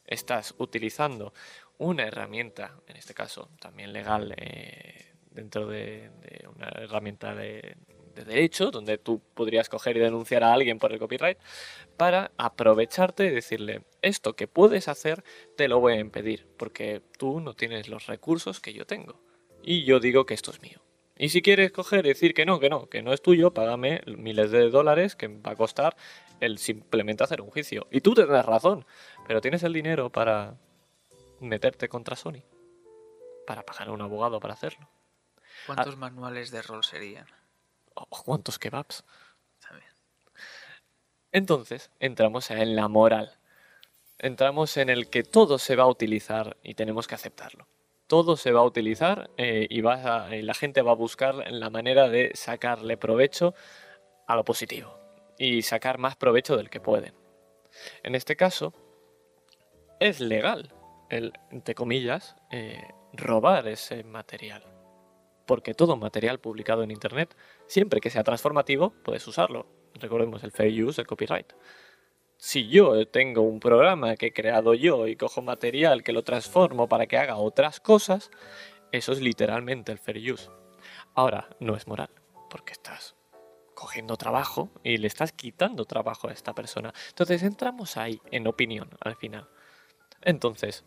Estás 0.05 0.55
utilizando 0.59 1.33
una 1.79 2.05
herramienta, 2.05 2.75
en 2.87 2.97
este 2.97 3.15
caso 3.15 3.51
también 3.61 3.93
legal, 3.93 4.35
eh, 4.37 5.13
dentro 5.31 5.67
de, 5.67 6.11
una 6.55 6.69
herramienta 6.69 7.35
de, 7.35 7.77
derecho, 8.15 8.71
donde 8.71 8.99
tú 8.99 9.21
podrías 9.35 9.69
coger 9.69 9.97
y 9.97 10.01
denunciar 10.01 10.45
a 10.45 10.53
alguien 10.53 10.79
por 10.79 10.93
el 10.93 10.99
copyright, 10.99 11.39
para 11.97 12.33
aprovecharte 12.39 13.27
y 13.27 13.31
decirle, 13.31 13.83
esto 14.03 14.35
que 14.35 14.49
puedes 14.49 14.89
hacer, 14.89 15.25
te 15.57 15.69
lo 15.69 15.81
voy 15.81 15.95
a 15.95 16.01
impedir, 16.01 16.47
porque 16.57 17.03
tú 17.19 17.41
no 17.41 17.55
tienes 17.55 17.89
los 17.89 18.07
recursos 18.07 18.61
que 18.61 18.73
yo 18.73 18.87
tengo. 18.87 19.21
Y 19.63 19.85
yo 19.85 20.01
digo 20.01 20.27
que 20.27 20.35
esto 20.35 20.51
es 20.51 20.63
mío. 20.63 20.81
Y 21.19 21.29
si 21.29 21.43
quieres 21.43 21.71
coger 21.71 22.07
y 22.07 22.11
decir 22.11 22.33
que 22.33 22.47
no, 22.47 22.61
que 22.61 22.71
no, 22.71 22.89
que 22.89 23.03
no 23.03 23.13
es 23.13 23.21
tuyo, 23.21 23.53
págame 23.53 24.01
miles 24.07 24.51
de 24.51 24.71
dólares 24.71 25.17
que 25.17 25.29
va 25.29 25.53
a 25.53 25.57
costar 25.57 25.97
el 26.41 26.57
simplemente 26.57 27.25
hacer 27.25 27.43
un 27.43 27.51
juicio. 27.51 27.87
Y 27.91 28.01
tú 28.01 28.15
tendrás 28.15 28.47
razón, 28.47 28.87
pero 29.27 29.43
tienes 29.43 29.63
el 29.63 29.75
dinero 29.75 30.09
para, 30.09 30.57
meterte 31.41 31.89
contra 31.89 32.17
Sony 32.17 32.43
para 33.47 33.65
pagar 33.65 33.89
a 33.89 33.93
un 33.93 34.03
abogado 34.03 34.39
para 34.39 34.55
hacerlo. 34.55 34.89
¿Cuántos 35.67 35.97
manuales 35.97 36.51
de 36.51 36.63
rol 36.63 36.85
serían? 36.85 37.27
¿O 37.95 38.07
cuántos 38.07 38.59
kebabs? 38.59 39.05
Entonces, 41.33 41.91
entramos 42.01 42.51
en 42.51 42.75
la 42.75 42.89
moral. 42.89 43.39
Entramos 44.19 44.77
en 44.77 44.91
el 44.91 45.09
que 45.09 45.23
todo 45.23 45.59
se 45.59 45.77
va 45.77 45.85
a 45.85 45.89
utilizar 45.89 46.57
y 46.63 46.75
tenemos 46.75 47.07
que 47.07 47.15
aceptarlo. 47.15 47.69
Todo 48.07 48.37
se 48.37 48.51
va 48.51 48.61
a 48.61 48.65
utilizar 48.65 49.31
eh, 49.37 49.67
y, 49.71 49.79
y 49.79 50.43
la 50.43 50.55
gente 50.55 50.83
va 50.83 50.91
a 50.93 50.97
buscar 50.97 51.37
la 51.51 51.71
manera 51.71 52.09
de 52.09 52.33
sacarle 52.35 52.97
provecho 52.97 53.55
a 54.27 54.35
lo 54.35 54.45
positivo 54.45 54.99
y 55.39 55.63
sacar 55.63 55.99
más 55.99 56.17
provecho 56.17 56.57
del 56.57 56.69
que 56.69 56.81
pueden. 56.81 57.15
En 58.03 58.15
este 58.17 58.35
caso, 58.35 58.75
es 60.01 60.19
legal 60.21 60.75
el, 61.09 61.33
entre 61.51 61.75
comillas, 61.75 62.35
eh, 62.51 62.83
robar 63.13 63.69
ese 63.69 64.03
material. 64.03 64.65
Porque 65.51 65.75
todo 65.75 65.97
material 65.97 66.39
publicado 66.39 66.85
en 66.85 66.93
Internet, 66.93 67.37
siempre 67.67 68.01
que 68.01 68.09
sea 68.09 68.23
transformativo, 68.23 68.95
puedes 69.03 69.27
usarlo. 69.27 69.67
Recordemos 69.95 70.45
el 70.45 70.53
fair 70.53 70.85
use, 70.85 71.01
el 71.01 71.09
copyright. 71.09 71.55
Si 72.37 72.69
yo 72.69 73.09
tengo 73.09 73.43
un 73.43 73.59
programa 73.59 74.15
que 74.15 74.27
he 74.27 74.33
creado 74.33 74.75
yo 74.75 75.09
y 75.09 75.17
cojo 75.17 75.43
material 75.43 76.05
que 76.05 76.13
lo 76.13 76.23
transformo 76.23 76.89
para 76.89 77.09
que 77.09 77.19
haga 77.19 77.35
otras 77.35 77.81
cosas, 77.81 78.31
eso 78.93 79.11
es 79.11 79.21
literalmente 79.21 79.91
el 79.91 79.99
fair 79.99 80.33
use. 80.33 80.49
Ahora, 81.17 81.49
no 81.59 81.75
es 81.75 81.89
moral, 81.89 82.11
porque 82.49 82.73
estás 82.73 83.17
cogiendo 83.75 84.17
trabajo 84.17 84.71
y 84.85 84.99
le 84.99 85.09
estás 85.09 85.33
quitando 85.33 85.85
trabajo 85.85 86.29
a 86.29 86.33
esta 86.33 86.55
persona. 86.55 86.95
Entonces 87.09 87.43
entramos 87.43 87.97
ahí 87.97 88.21
en 88.31 88.47
opinión 88.47 88.89
al 89.01 89.17
final. 89.17 89.49
Entonces, 90.23 90.85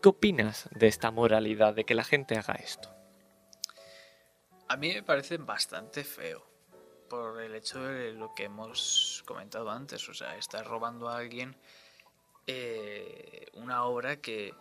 ¿qué 0.00 0.10
opinas 0.10 0.68
de 0.70 0.86
esta 0.86 1.10
moralidad 1.10 1.74
de 1.74 1.82
que 1.82 1.96
la 1.96 2.04
gente 2.04 2.38
haga 2.38 2.54
esto? 2.54 2.94
A 4.74 4.76
mí 4.76 4.92
me 4.92 5.04
parece 5.04 5.36
bastante 5.36 6.02
feo 6.02 6.44
por 7.08 7.40
el 7.40 7.54
hecho 7.54 7.80
de 7.80 8.12
lo 8.12 8.34
que 8.34 8.46
hemos 8.46 9.22
comentado 9.24 9.70
antes, 9.70 10.08
o 10.08 10.14
sea, 10.14 10.36
estás 10.36 10.66
robando 10.66 11.08
a 11.08 11.18
alguien 11.18 11.54
eh, 12.48 13.46
una 13.52 13.84
obra 13.84 14.16
que 14.16 14.52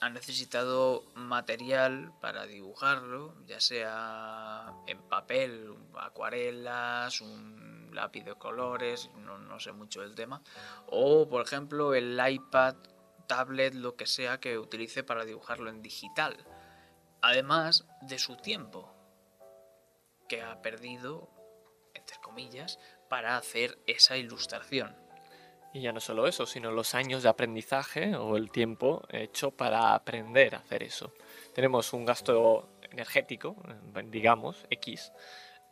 ha 0.00 0.08
necesitado 0.08 1.04
material 1.14 2.12
para 2.20 2.46
dibujarlo, 2.46 3.36
ya 3.46 3.60
sea 3.60 4.74
en 4.88 5.00
papel, 5.02 5.72
acuarelas, 5.96 7.20
un 7.20 7.90
lápiz 7.92 8.24
de 8.24 8.34
colores, 8.34 9.08
no, 9.14 9.38
no 9.38 9.60
sé 9.60 9.70
mucho 9.70 10.00
del 10.00 10.16
tema, 10.16 10.42
o 10.88 11.28
por 11.28 11.46
ejemplo 11.46 11.94
el 11.94 12.20
iPad, 12.28 12.74
tablet, 13.28 13.72
lo 13.72 13.94
que 13.94 14.06
sea 14.06 14.40
que 14.40 14.58
utilice 14.58 15.04
para 15.04 15.24
dibujarlo 15.24 15.70
en 15.70 15.80
digital. 15.80 16.44
Además 17.22 17.86
de 18.02 18.18
su 18.18 18.36
tiempo, 18.36 18.94
que 20.28 20.42
ha 20.42 20.62
perdido, 20.62 21.28
entre 21.94 22.16
comillas, 22.18 22.78
para 23.08 23.36
hacer 23.36 23.78
esa 23.86 24.16
ilustración. 24.16 24.96
Y 25.72 25.82
ya 25.82 25.92
no 25.92 26.00
solo 26.00 26.26
eso, 26.26 26.46
sino 26.46 26.70
los 26.70 26.94
años 26.94 27.22
de 27.22 27.28
aprendizaje 27.28 28.16
o 28.16 28.36
el 28.36 28.50
tiempo 28.50 29.02
hecho 29.10 29.50
para 29.50 29.94
aprender 29.94 30.54
a 30.54 30.58
hacer 30.58 30.82
eso. 30.82 31.12
Tenemos 31.54 31.92
un 31.92 32.04
gasto 32.04 32.70
energético, 32.90 33.56
digamos, 34.06 34.66
X, 34.70 35.12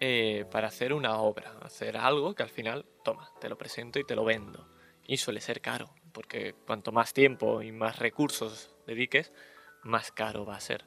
eh, 0.00 0.44
para 0.50 0.68
hacer 0.68 0.92
una 0.92 1.18
obra, 1.18 1.52
hacer 1.62 1.96
algo 1.96 2.34
que 2.34 2.44
al 2.44 2.50
final, 2.50 2.84
toma, 3.02 3.30
te 3.40 3.48
lo 3.48 3.58
presento 3.58 3.98
y 3.98 4.04
te 4.04 4.14
lo 4.14 4.24
vendo. 4.24 4.68
Y 5.04 5.16
suele 5.16 5.40
ser 5.40 5.60
caro, 5.60 5.94
porque 6.12 6.54
cuanto 6.66 6.92
más 6.92 7.12
tiempo 7.12 7.62
y 7.62 7.72
más 7.72 7.98
recursos 7.98 8.76
dediques, 8.86 9.32
más 9.82 10.12
caro 10.12 10.44
va 10.44 10.56
a 10.56 10.60
ser. 10.60 10.84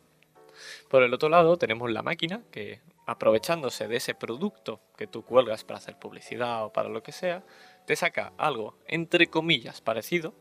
Por 0.89 1.03
el 1.03 1.13
otro 1.13 1.30
lado 1.30 1.58
tenemos 1.58 1.91
la 1.91 2.01
máquina 2.01 2.41
que 2.51 2.82
aprovechándose 3.06 3.88
de 3.88 3.98
ese 3.98 4.15
producto 4.15 4.82
que 4.98 5.08
tú 5.08 5.24
cuelgas 5.24 5.63
para 5.63 5.80
hacer 5.80 5.98
publicidad 5.98 6.65
o 6.65 6.74
para 6.74 6.89
lo 6.89 7.03
que 7.03 7.12
sea, 7.12 7.44
te 7.86 7.96
saca 7.96 8.34
algo, 8.38 8.77
entre 8.88 9.27
comillas, 9.27 9.82
parecido, 9.82 10.34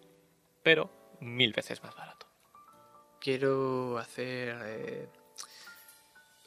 pero 0.63 0.91
mil 1.21 1.53
veces 1.53 1.83
más 1.83 1.95
barato. 1.95 2.27
Quiero 3.21 3.99
hacer 3.99 4.57
eh, 4.65 5.09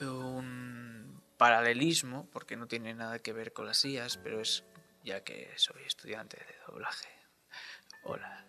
un 0.02 1.22
paralelismo, 1.38 2.28
porque 2.32 2.56
no 2.56 2.68
tiene 2.68 2.94
nada 2.94 3.20
que 3.20 3.34
ver 3.34 3.54
con 3.54 3.66
las 3.66 3.84
IAS, 3.84 4.18
pero 4.18 4.40
es 4.42 4.64
ya 5.04 5.24
que 5.24 5.52
soy 5.58 5.84
estudiante 5.84 6.38
de 6.38 6.56
doblaje. 6.68 7.10
Hola. 8.04 8.46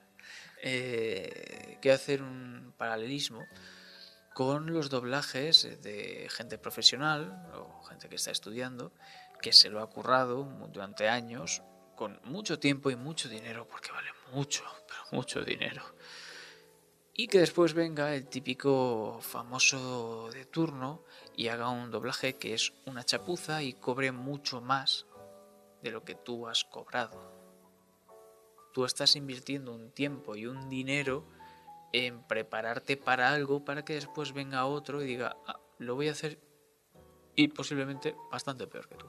Eh, 0.62 1.78
quiero 1.82 1.96
hacer 1.96 2.22
un 2.22 2.72
paralelismo 2.76 3.44
con 4.34 4.74
los 4.74 4.90
doblajes 4.90 5.80
de 5.82 6.28
gente 6.28 6.58
profesional 6.58 7.48
o 7.54 7.82
gente 7.84 8.08
que 8.08 8.16
está 8.16 8.32
estudiando, 8.32 8.92
que 9.40 9.52
se 9.52 9.70
lo 9.70 9.80
ha 9.80 9.88
currado 9.88 10.44
durante 10.72 11.08
años 11.08 11.62
con 11.94 12.20
mucho 12.24 12.58
tiempo 12.58 12.90
y 12.90 12.96
mucho 12.96 13.28
dinero, 13.28 13.66
porque 13.68 13.92
vale 13.92 14.10
mucho, 14.32 14.64
pero 14.88 15.00
mucho 15.12 15.42
dinero. 15.44 15.84
Y 17.14 17.28
que 17.28 17.38
después 17.38 17.74
venga 17.74 18.12
el 18.16 18.26
típico 18.26 19.20
famoso 19.20 20.28
de 20.32 20.44
turno 20.46 21.04
y 21.36 21.46
haga 21.46 21.68
un 21.68 21.92
doblaje 21.92 22.34
que 22.34 22.54
es 22.54 22.72
una 22.86 23.04
chapuza 23.04 23.62
y 23.62 23.74
cobre 23.74 24.10
mucho 24.10 24.60
más 24.60 25.06
de 25.80 25.92
lo 25.92 26.04
que 26.04 26.16
tú 26.16 26.48
has 26.48 26.64
cobrado. 26.64 27.32
Tú 28.72 28.84
estás 28.84 29.14
invirtiendo 29.14 29.72
un 29.72 29.92
tiempo 29.92 30.34
y 30.34 30.46
un 30.46 30.68
dinero 30.68 31.24
en 31.94 32.24
prepararte 32.24 32.96
para 32.96 33.32
algo 33.32 33.64
para 33.64 33.84
que 33.84 33.94
después 33.94 34.32
venga 34.32 34.66
otro 34.66 35.00
y 35.00 35.06
diga, 35.06 35.36
ah, 35.46 35.60
lo 35.78 35.94
voy 35.94 36.08
a 36.08 36.10
hacer 36.12 36.40
y 37.36 37.46
posiblemente 37.48 38.16
bastante 38.32 38.66
peor 38.66 38.88
que 38.88 38.96
tú. 38.96 39.06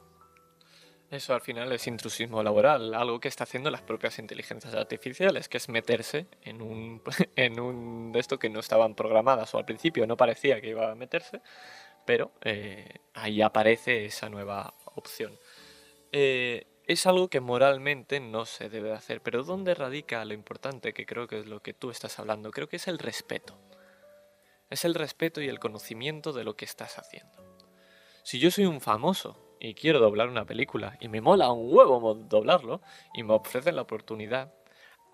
Eso 1.10 1.34
al 1.34 1.40
final 1.40 1.72
es 1.72 1.86
intrusismo 1.88 2.44
laboral, 2.44 2.94
algo 2.94 3.18
que 3.18 3.26
está 3.26 3.42
haciendo 3.42 3.70
las 3.70 3.82
propias 3.82 4.20
inteligencias 4.20 4.72
artificiales, 4.74 5.48
que 5.48 5.56
es 5.56 5.68
meterse 5.68 6.28
en 6.42 6.62
un, 6.62 7.02
en 7.36 7.58
un 7.58 8.12
de 8.12 8.20
esto 8.20 8.38
que 8.38 8.50
no 8.50 8.60
estaban 8.60 8.94
programadas 8.94 9.52
o 9.54 9.58
al 9.58 9.64
principio 9.64 10.06
no 10.06 10.16
parecía 10.16 10.60
que 10.60 10.68
iba 10.68 10.92
a 10.92 10.94
meterse, 10.94 11.40
pero 12.04 12.30
eh, 12.42 13.00
ahí 13.14 13.42
aparece 13.42 14.04
esa 14.04 14.28
nueva 14.28 14.74
opción. 14.94 15.36
Eh, 16.12 16.66
es 16.86 17.04
algo 17.06 17.28
que 17.28 17.40
moralmente 17.40 18.20
no 18.20 18.46
se 18.46 18.68
debe 18.68 18.92
hacer, 18.92 19.20
pero 19.20 19.42
¿dónde 19.42 19.74
radica 19.74 20.24
lo 20.24 20.34
importante 20.34 20.92
que 20.92 21.04
creo 21.04 21.26
que 21.26 21.40
es 21.40 21.46
lo 21.46 21.60
que 21.60 21.74
tú 21.74 21.90
estás 21.90 22.18
hablando? 22.20 22.52
Creo 22.52 22.68
que 22.68 22.76
es 22.76 22.86
el 22.86 22.98
respeto. 22.98 23.58
Es 24.70 24.84
el 24.84 24.94
respeto 24.94 25.40
y 25.40 25.48
el 25.48 25.58
conocimiento 25.58 26.32
de 26.32 26.44
lo 26.44 26.54
que 26.54 26.64
estás 26.64 26.98
haciendo. 26.98 27.44
Si 28.22 28.38
yo 28.38 28.52
soy 28.52 28.66
un 28.66 28.80
famoso 28.80 29.56
y 29.58 29.74
quiero 29.74 29.98
doblar 29.98 30.28
una 30.28 30.44
película 30.44 30.96
y 31.00 31.08
me 31.08 31.20
mola 31.20 31.50
un 31.50 31.74
huevo 31.74 32.14
doblarlo 32.14 32.80
y 33.14 33.24
me 33.24 33.34
ofrecen 33.34 33.76
la 33.76 33.82
oportunidad, 33.82 34.52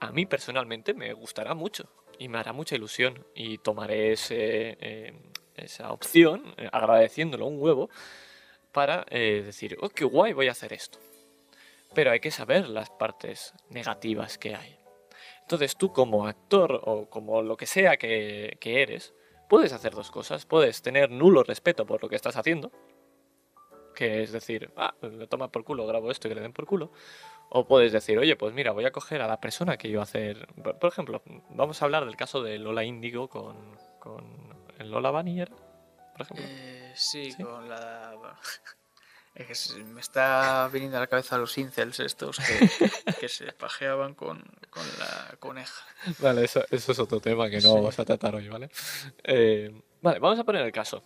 a 0.00 0.12
mí 0.12 0.26
personalmente 0.26 0.92
me 0.92 1.12
gustará 1.14 1.54
mucho 1.54 1.88
y 2.18 2.28
me 2.28 2.38
hará 2.38 2.52
mucha 2.52 2.74
ilusión 2.74 3.26
y 3.34 3.58
tomaré 3.58 4.12
ese, 4.12 4.76
eh, 4.80 5.14
esa 5.54 5.92
opción 5.92 6.54
eh, 6.58 6.68
agradeciéndolo 6.70 7.46
un 7.46 7.60
huevo 7.60 7.88
para 8.72 9.06
eh, 9.08 9.42
decir, 9.44 9.78
oh, 9.80 9.88
qué 9.88 10.04
guay, 10.04 10.32
voy 10.32 10.48
a 10.48 10.52
hacer 10.52 10.72
esto. 10.72 10.98
Pero 11.94 12.10
hay 12.10 12.20
que 12.20 12.30
saber 12.30 12.68
las 12.68 12.90
partes 12.90 13.54
negativas 13.68 14.38
que 14.38 14.54
hay. 14.54 14.78
Entonces 15.42 15.76
tú 15.76 15.92
como 15.92 16.26
actor 16.26 16.80
o 16.84 17.10
como 17.10 17.42
lo 17.42 17.56
que 17.56 17.66
sea 17.66 17.96
que, 17.96 18.56
que 18.60 18.82
eres, 18.82 19.14
puedes 19.48 19.72
hacer 19.72 19.92
dos 19.92 20.10
cosas. 20.10 20.46
Puedes 20.46 20.80
tener 20.82 21.10
nulo 21.10 21.42
respeto 21.42 21.84
por 21.84 22.02
lo 22.02 22.08
que 22.08 22.16
estás 22.16 22.36
haciendo, 22.36 22.72
que 23.94 24.22
es 24.22 24.32
decir, 24.32 24.72
ah, 24.76 24.94
le 25.02 25.26
toma 25.26 25.52
por 25.52 25.64
culo, 25.64 25.86
grabo 25.86 26.10
esto 26.10 26.26
y 26.26 26.30
que 26.30 26.34
le 26.36 26.40
den 26.40 26.52
por 26.52 26.66
culo. 26.66 26.90
O 27.50 27.66
puedes 27.66 27.92
decir, 27.92 28.18
oye, 28.18 28.34
pues 28.34 28.54
mira, 28.54 28.72
voy 28.72 28.86
a 28.86 28.92
coger 28.92 29.20
a 29.20 29.28
la 29.28 29.40
persona 29.40 29.76
que 29.76 29.88
iba 29.88 30.00
a 30.00 30.04
hacer. 30.04 30.46
Por 30.54 30.90
ejemplo, 30.90 31.22
vamos 31.50 31.82
a 31.82 31.84
hablar 31.84 32.06
del 32.06 32.16
caso 32.16 32.42
de 32.42 32.58
Lola 32.58 32.84
Índigo 32.84 33.28
con, 33.28 33.76
con 33.98 34.24
el 34.78 34.90
Lola 34.90 35.10
Vanier, 35.10 35.50
por 36.12 36.22
ejemplo. 36.22 36.46
Eh, 36.48 36.92
sí, 36.94 37.34
con 37.34 37.68
la. 37.68 38.38
Es 39.34 39.74
me 39.76 40.00
está 40.00 40.68
viniendo 40.70 40.98
a 40.98 41.00
la 41.00 41.06
cabeza 41.06 41.38
los 41.38 41.56
incels 41.56 42.00
estos 42.00 42.38
que, 42.38 42.68
que 43.20 43.28
se 43.28 43.52
pajeaban 43.52 44.14
con, 44.14 44.42
con, 44.68 44.86
la 44.98 45.36
coneja. 45.38 45.84
Vale, 46.18 46.44
eso, 46.44 46.62
eso, 46.70 46.92
es 46.92 46.98
otro 46.98 47.18
tema 47.20 47.48
que 47.48 47.60
no 47.60 47.74
vamos 47.74 47.98
a 47.98 48.04
tratar 48.04 48.34
hoy, 48.34 48.48
¿vale? 48.48 48.70
Eh, 49.24 49.70
vale, 50.02 50.18
vamos 50.18 50.38
a 50.38 50.44
poner 50.44 50.62
el 50.62 50.72
caso. 50.72 51.02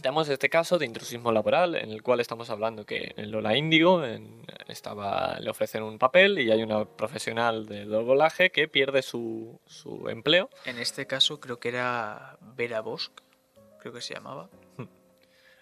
Tenemos 0.00 0.28
este 0.28 0.48
caso 0.48 0.78
de 0.78 0.86
intrusismo 0.86 1.32
laboral 1.32 1.74
en 1.74 1.90
el 1.90 2.02
cual 2.02 2.20
estamos 2.20 2.48
hablando 2.48 2.86
que 2.86 3.12
Lola 3.16 3.56
Índigo 3.56 4.02
estaba, 4.68 5.38
le 5.40 5.50
ofrecen 5.50 5.82
un 5.82 5.98
papel 5.98 6.38
y 6.38 6.50
hay 6.52 6.62
una 6.62 6.84
profesional 6.84 7.66
de 7.66 7.84
doblaje 7.84 8.50
que 8.50 8.68
pierde 8.68 9.02
su, 9.02 9.60
su, 9.66 10.08
empleo. 10.08 10.48
En 10.64 10.78
este 10.78 11.06
caso 11.06 11.40
creo 11.40 11.58
que 11.58 11.70
era 11.70 12.38
Vera 12.40 12.80
Bosch, 12.80 13.10
creo 13.80 13.92
que 13.92 14.00
se 14.00 14.14
llamaba. 14.14 14.48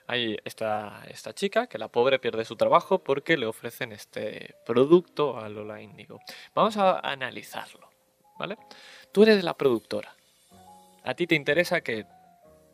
Hay 0.09 0.39
esta, 0.45 1.03
esta 1.09 1.35
chica 1.35 1.67
que 1.67 1.77
la 1.77 1.89
pobre 1.89 2.19
pierde 2.19 2.47
su 2.47 2.57
trabajo 2.57 2.99
porque 3.05 3.37
le 3.37 3.45
ofrecen 3.45 3.93
este 3.93 4.55
producto 4.65 5.39
a 5.39 5.51
Lola 5.51 5.83
Índigo. 5.83 6.19
Vamos 6.55 6.79
a 6.79 6.99
analizarlo, 7.01 7.91
¿vale? 8.39 8.57
Tú 9.13 9.23
eres 9.25 9.45
la 9.45 9.55
productora. 9.55 10.17
A 11.05 11.13
ti 11.13 11.27
te 11.27 11.35
interesa 11.35 11.83
que 11.83 12.07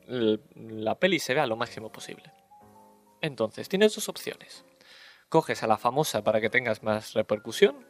la 0.06 0.94
peli 0.94 1.18
se 1.18 1.34
vea 1.34 1.46
lo 1.46 1.56
máximo 1.56 1.90
posible. 1.90 2.32
Entonces, 3.20 3.68
tienes 3.68 3.96
dos 3.96 4.08
opciones. 4.08 4.64
Coges 5.28 5.64
a 5.64 5.66
la 5.66 5.76
famosa 5.76 6.22
para 6.22 6.40
que 6.40 6.50
tengas 6.50 6.84
más 6.84 7.14
repercusión 7.14 7.84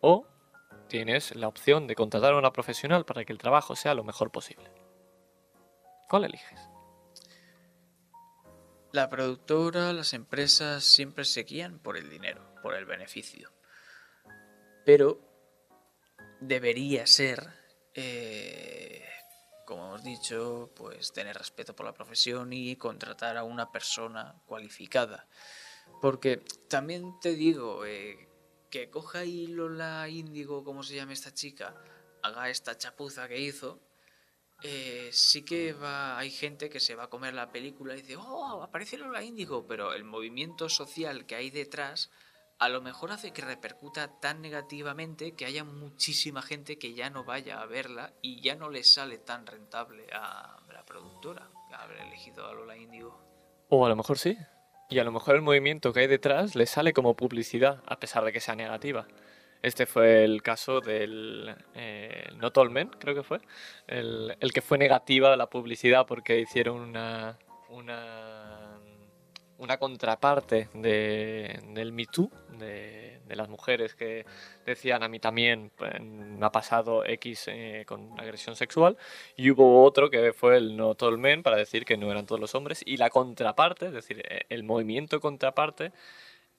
o 0.00 0.26
tienes 0.88 1.36
la 1.36 1.46
opción 1.46 1.86
de 1.86 1.94
contratar 1.94 2.32
a 2.32 2.38
una 2.38 2.52
profesional 2.52 3.04
para 3.04 3.24
que 3.24 3.32
el 3.32 3.38
trabajo 3.38 3.76
sea 3.76 3.94
lo 3.94 4.02
mejor 4.02 4.32
posible. 4.32 4.72
¿Cuál 6.08 6.24
eliges? 6.24 6.68
La 8.96 9.10
productora, 9.10 9.92
las 9.92 10.14
empresas 10.14 10.82
siempre 10.82 11.26
se 11.26 11.42
guían 11.42 11.78
por 11.80 11.98
el 11.98 12.08
dinero, 12.08 12.54
por 12.62 12.74
el 12.74 12.86
beneficio. 12.86 13.52
Pero 14.86 15.20
debería 16.40 17.06
ser 17.06 17.46
eh, 17.92 19.04
como 19.66 19.88
hemos 19.88 20.02
dicho, 20.02 20.70
pues 20.74 21.12
tener 21.12 21.36
respeto 21.36 21.76
por 21.76 21.84
la 21.84 21.92
profesión 21.92 22.54
y 22.54 22.76
contratar 22.76 23.36
a 23.36 23.44
una 23.44 23.70
persona 23.70 24.40
cualificada. 24.46 25.28
Porque 26.00 26.38
también 26.66 27.20
te 27.20 27.34
digo, 27.34 27.84
eh, 27.84 28.30
que 28.70 28.88
coja 28.88 29.26
y 29.26 29.46
Lola 29.48 30.08
Índigo, 30.08 30.64
como 30.64 30.82
se 30.82 30.94
llama 30.94 31.12
esta 31.12 31.34
chica, 31.34 31.74
haga 32.22 32.48
esta 32.48 32.78
chapuza 32.78 33.28
que 33.28 33.40
hizo, 33.40 33.78
eh, 34.68 35.08
sí 35.12 35.44
que 35.44 35.72
va, 35.72 36.18
hay 36.18 36.30
gente 36.30 36.68
que 36.68 36.80
se 36.80 36.94
va 36.94 37.04
a 37.04 37.10
comer 37.10 37.34
la 37.34 37.52
película 37.52 37.94
y 37.94 38.02
dice, 38.02 38.16
oh, 38.16 38.62
aparece 38.62 38.98
Lola 38.98 39.22
Índigo, 39.22 39.66
pero 39.66 39.92
el 39.92 40.04
movimiento 40.04 40.68
social 40.68 41.24
que 41.24 41.36
hay 41.36 41.50
detrás 41.50 42.10
a 42.58 42.68
lo 42.68 42.80
mejor 42.80 43.12
hace 43.12 43.32
que 43.32 43.42
repercuta 43.42 44.18
tan 44.18 44.40
negativamente 44.40 45.32
que 45.32 45.44
haya 45.44 45.62
muchísima 45.62 46.42
gente 46.42 46.78
que 46.78 46.94
ya 46.94 47.10
no 47.10 47.24
vaya 47.24 47.60
a 47.60 47.66
verla 47.66 48.14
y 48.22 48.40
ya 48.40 48.56
no 48.56 48.70
le 48.70 48.82
sale 48.82 49.18
tan 49.18 49.46
rentable 49.46 50.06
a 50.12 50.58
la 50.72 50.84
productora 50.84 51.50
haber 51.78 51.98
elegido 51.98 52.46
a 52.46 52.54
Lola 52.54 52.76
Índigo. 52.76 53.20
O 53.68 53.84
a 53.84 53.88
lo 53.88 53.96
mejor 53.96 54.18
sí. 54.18 54.36
Y 54.88 54.98
a 54.98 55.04
lo 55.04 55.12
mejor 55.12 55.34
el 55.34 55.42
movimiento 55.42 55.92
que 55.92 56.00
hay 56.00 56.06
detrás 56.06 56.54
le 56.54 56.66
sale 56.66 56.92
como 56.92 57.14
publicidad, 57.14 57.82
a 57.86 57.98
pesar 57.98 58.24
de 58.24 58.32
que 58.32 58.40
sea 58.40 58.54
negativa. 58.54 59.06
Este 59.62 59.86
fue 59.86 60.24
el 60.24 60.42
caso 60.42 60.80
del 60.80 61.54
eh, 61.74 62.28
Not 62.36 62.56
All 62.58 62.70
Men, 62.70 62.90
creo 62.98 63.14
que 63.14 63.22
fue. 63.22 63.40
El, 63.86 64.36
que 64.52 64.62
fue 64.62 64.78
negativa 64.78 65.36
la 65.36 65.48
publicidad 65.48 66.06
porque 66.06 66.40
hicieron 66.40 66.80
una, 66.80 67.38
una, 67.68 68.78
contraparte 69.78 70.68
de, 70.74 71.60
del 71.68 71.92
Me 71.92 72.06
Too, 72.06 72.30
de, 72.58 73.20
las 73.28 73.48
mujeres 73.48 73.94
que 73.94 74.24
decían 74.64 75.02
a 75.02 75.08
mí 75.08 75.18
también 75.18 75.72
pues, 75.76 76.00
me 76.00 76.46
ha 76.46 76.52
pasado 76.52 77.04
X 77.04 77.46
eh, 77.48 77.84
con 77.86 78.18
agresión 78.20 78.56
sexual. 78.56 78.96
Y 79.36 79.50
hubo 79.50 79.84
otro 79.84 80.10
que 80.10 80.32
fue 80.32 80.56
el 80.58 80.76
Not 80.76 81.02
All 81.02 81.18
Men 81.18 81.42
para 81.42 81.56
decir 81.56 81.84
que 81.84 81.96
no 81.96 82.10
eran 82.10 82.26
todos 82.26 82.40
los 82.40 82.54
hombres. 82.54 82.82
Y 82.86 82.98
la 82.98 83.10
contraparte, 83.10 83.86
es 83.86 83.92
decir, 83.92 84.22
el 84.48 84.62
movimiento 84.62 85.20
contraparte 85.20 85.92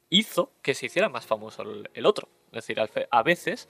hizo 0.10 0.52
que 0.62 0.74
se 0.74 0.88
hiciera 0.88 1.10
más 1.10 1.26
famoso 1.26 1.64
el 1.94 2.06
otro. 2.06 2.30
Es 2.48 2.66
decir, 2.66 2.78
a 3.10 3.24
veces 3.24 3.70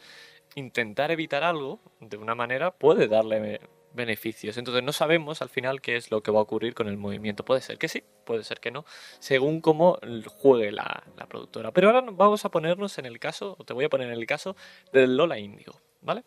intentar 0.55 1.11
evitar 1.11 1.43
algo 1.43 1.79
de 1.99 2.17
una 2.17 2.35
manera 2.35 2.71
puede 2.71 3.07
darle 3.07 3.59
beneficios. 3.93 4.57
Entonces 4.57 4.83
no 4.83 4.93
sabemos 4.93 5.41
al 5.41 5.49
final 5.49 5.81
qué 5.81 5.97
es 5.97 6.11
lo 6.11 6.21
que 6.21 6.31
va 6.31 6.39
a 6.39 6.43
ocurrir 6.43 6.73
con 6.73 6.87
el 6.87 6.97
movimiento. 6.97 7.43
Puede 7.43 7.61
ser 7.61 7.77
que 7.77 7.87
sí, 7.89 8.03
puede 8.25 8.43
ser 8.43 8.59
que 8.59 8.71
no, 8.71 8.85
según 9.19 9.59
cómo 9.61 9.99
juegue 10.27 10.71
la, 10.71 11.03
la 11.17 11.25
productora. 11.27 11.71
Pero 11.71 11.89
ahora 11.89 12.07
vamos 12.11 12.45
a 12.45 12.49
ponernos 12.49 12.97
en 12.97 13.05
el 13.05 13.19
caso, 13.19 13.55
o 13.59 13.63
te 13.65 13.73
voy 13.73 13.85
a 13.85 13.89
poner 13.89 14.07
en 14.07 14.13
el 14.13 14.25
caso 14.25 14.55
del 14.93 15.17
Lola 15.17 15.39
Índigo, 15.39 15.81
¿vale? 16.01 16.23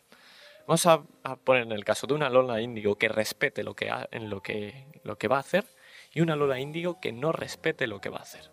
Vamos 0.67 0.87
a, 0.87 1.03
poner 1.43 1.63
en 1.63 1.73
el 1.73 1.85
caso 1.85 2.07
de 2.07 2.15
una 2.15 2.31
Lola 2.31 2.61
Índigo 2.61 2.97
que 2.97 3.09
respete 3.09 3.65
lo 3.65 3.75
que, 3.75 3.91
en 4.11 4.31
lo, 4.31 4.43
que, 4.43 4.87
lo 5.03 5.17
que 5.17 5.27
va 5.27 5.39
a 5.39 5.41
hacer 5.41 5.65
y 6.13 6.21
una 6.21 6.37
Lola 6.37 6.61
Índigo 6.61 7.01
que 7.01 7.13
no 7.13 7.33
respete 7.33 7.87
lo 7.87 8.01
que 8.01 8.09
va 8.11 8.19
a 8.19 8.23
hacer. 8.23 8.51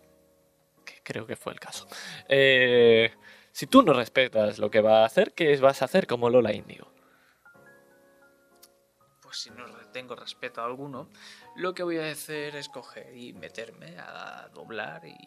Creo 1.03 1.27
que 1.27 1.35
fue 1.35 1.53
el 1.53 1.59
caso. 1.59 1.87
Eh, 2.27 3.11
si 3.57 3.65
tú 3.65 3.81
no 3.81 3.91
respetas 3.91 4.59
lo 4.59 4.69
que 4.69 4.81
va 4.81 5.01
a 5.01 5.05
hacer, 5.07 5.33
¿qué 5.33 5.57
vas 5.57 5.81
a 5.81 5.85
hacer 5.85 6.05
como 6.05 6.29
Lola 6.29 6.53
Índigo? 6.53 6.93
Pues 9.19 9.37
si 9.37 9.49
no 9.49 9.65
tengo 9.91 10.15
respeto 10.15 10.61
a 10.61 10.65
alguno, 10.65 11.09
lo 11.55 11.73
que 11.73 11.81
voy 11.81 11.97
a 11.97 12.11
hacer 12.11 12.55
es 12.55 12.69
coger 12.69 13.17
y 13.17 13.33
meterme 13.33 13.97
a 13.97 14.47
doblar 14.53 15.07
y 15.07 15.17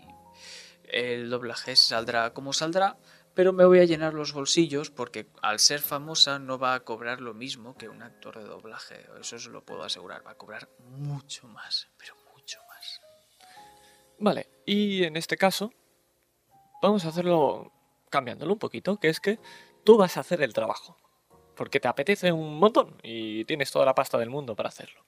el 0.85 1.29
doblaje 1.29 1.75
saldrá 1.75 2.33
como 2.33 2.53
saldrá, 2.53 2.99
pero 3.35 3.53
me 3.53 3.65
voy 3.65 3.81
a 3.81 3.85
llenar 3.85 4.15
los 4.15 4.33
bolsillos 4.33 4.91
porque 4.91 5.27
al 5.43 5.59
ser 5.59 5.81
famosa 5.81 6.39
no 6.39 6.57
va 6.57 6.75
a 6.75 6.85
cobrar 6.85 7.21
lo 7.21 7.35
mismo 7.35 7.77
que 7.77 7.89
un 7.89 8.01
actor 8.01 8.39
de 8.39 8.45
doblaje, 8.45 9.09
eso 9.21 9.41
se 9.41 9.51
lo 9.51 9.65
puedo 9.65 9.83
asegurar, 9.83 10.25
va 10.25 10.31
a 10.31 10.39
cobrar 10.39 10.69
mucho 10.79 11.49
más, 11.49 11.89
pero 11.99 12.15
mucho 12.33 12.61
más. 12.69 13.01
Vale, 14.21 14.49
y 14.65 15.03
en 15.03 15.17
este 15.17 15.37
caso 15.37 15.73
vamos 16.81 17.05
a 17.05 17.09
hacerlo 17.09 17.73
cambiándolo 18.11 18.53
un 18.53 18.59
poquito, 18.59 18.99
que 18.99 19.09
es 19.09 19.21
que 19.21 19.39
tú 19.85 19.97
vas 19.97 20.17
a 20.17 20.21
hacer 20.21 20.43
el 20.43 20.53
trabajo. 20.53 20.97
Porque 21.57 21.81
te 21.81 21.89
apetece 21.89 22.33
un 22.33 22.59
montón 22.59 22.99
y 23.03 23.45
tienes 23.45 23.71
toda 23.71 23.87
la 23.87 23.95
pasta 23.95 24.19
del 24.19 24.31
mundo 24.31 24.55
para 24.57 24.69
hacerlo. 24.69 25.05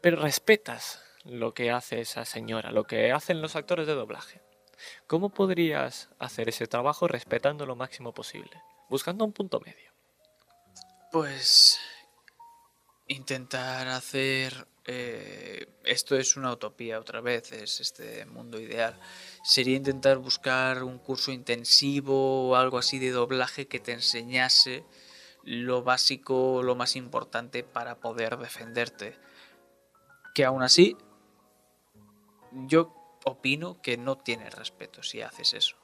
Pero 0.00 0.20
respetas 0.20 1.02
lo 1.24 1.54
que 1.54 1.70
hace 1.70 2.00
esa 2.00 2.24
señora, 2.24 2.70
lo 2.70 2.84
que 2.84 3.12
hacen 3.12 3.40
los 3.40 3.56
actores 3.56 3.86
de 3.86 3.94
doblaje. 3.94 4.42
¿Cómo 5.06 5.30
podrías 5.30 6.10
hacer 6.18 6.48
ese 6.48 6.66
trabajo 6.66 7.08
respetando 7.08 7.64
lo 7.64 7.76
máximo 7.76 8.12
posible? 8.12 8.60
Buscando 8.88 9.24
un 9.24 9.32
punto 9.32 9.60
medio. 9.60 9.92
Pues 11.10 11.78
intentar 13.06 13.88
hacer 13.88 14.66
eh, 14.86 15.66
esto 15.84 16.16
es 16.16 16.36
una 16.36 16.52
utopía 16.52 16.98
otra 16.98 17.20
vez, 17.20 17.52
es 17.52 17.80
este 17.80 18.26
mundo 18.26 18.60
ideal. 18.60 18.98
Sería 19.42 19.76
intentar 19.76 20.18
buscar 20.18 20.82
un 20.82 20.98
curso 20.98 21.32
intensivo 21.32 22.48
o 22.48 22.56
algo 22.56 22.78
así 22.78 22.98
de 22.98 23.10
doblaje 23.10 23.66
que 23.66 23.80
te 23.80 23.92
enseñase 23.92 24.84
lo 25.42 25.82
básico, 25.82 26.62
lo 26.62 26.74
más 26.74 26.96
importante 26.96 27.64
para 27.64 28.00
poder 28.00 28.38
defenderte. 28.38 29.16
Que 30.34 30.44
aún 30.44 30.62
así, 30.62 30.96
yo 32.52 32.94
opino 33.24 33.80
que 33.80 33.96
no 33.96 34.16
tienes 34.16 34.54
respeto 34.54 35.02
si 35.02 35.22
haces 35.22 35.54
eso. 35.54 35.76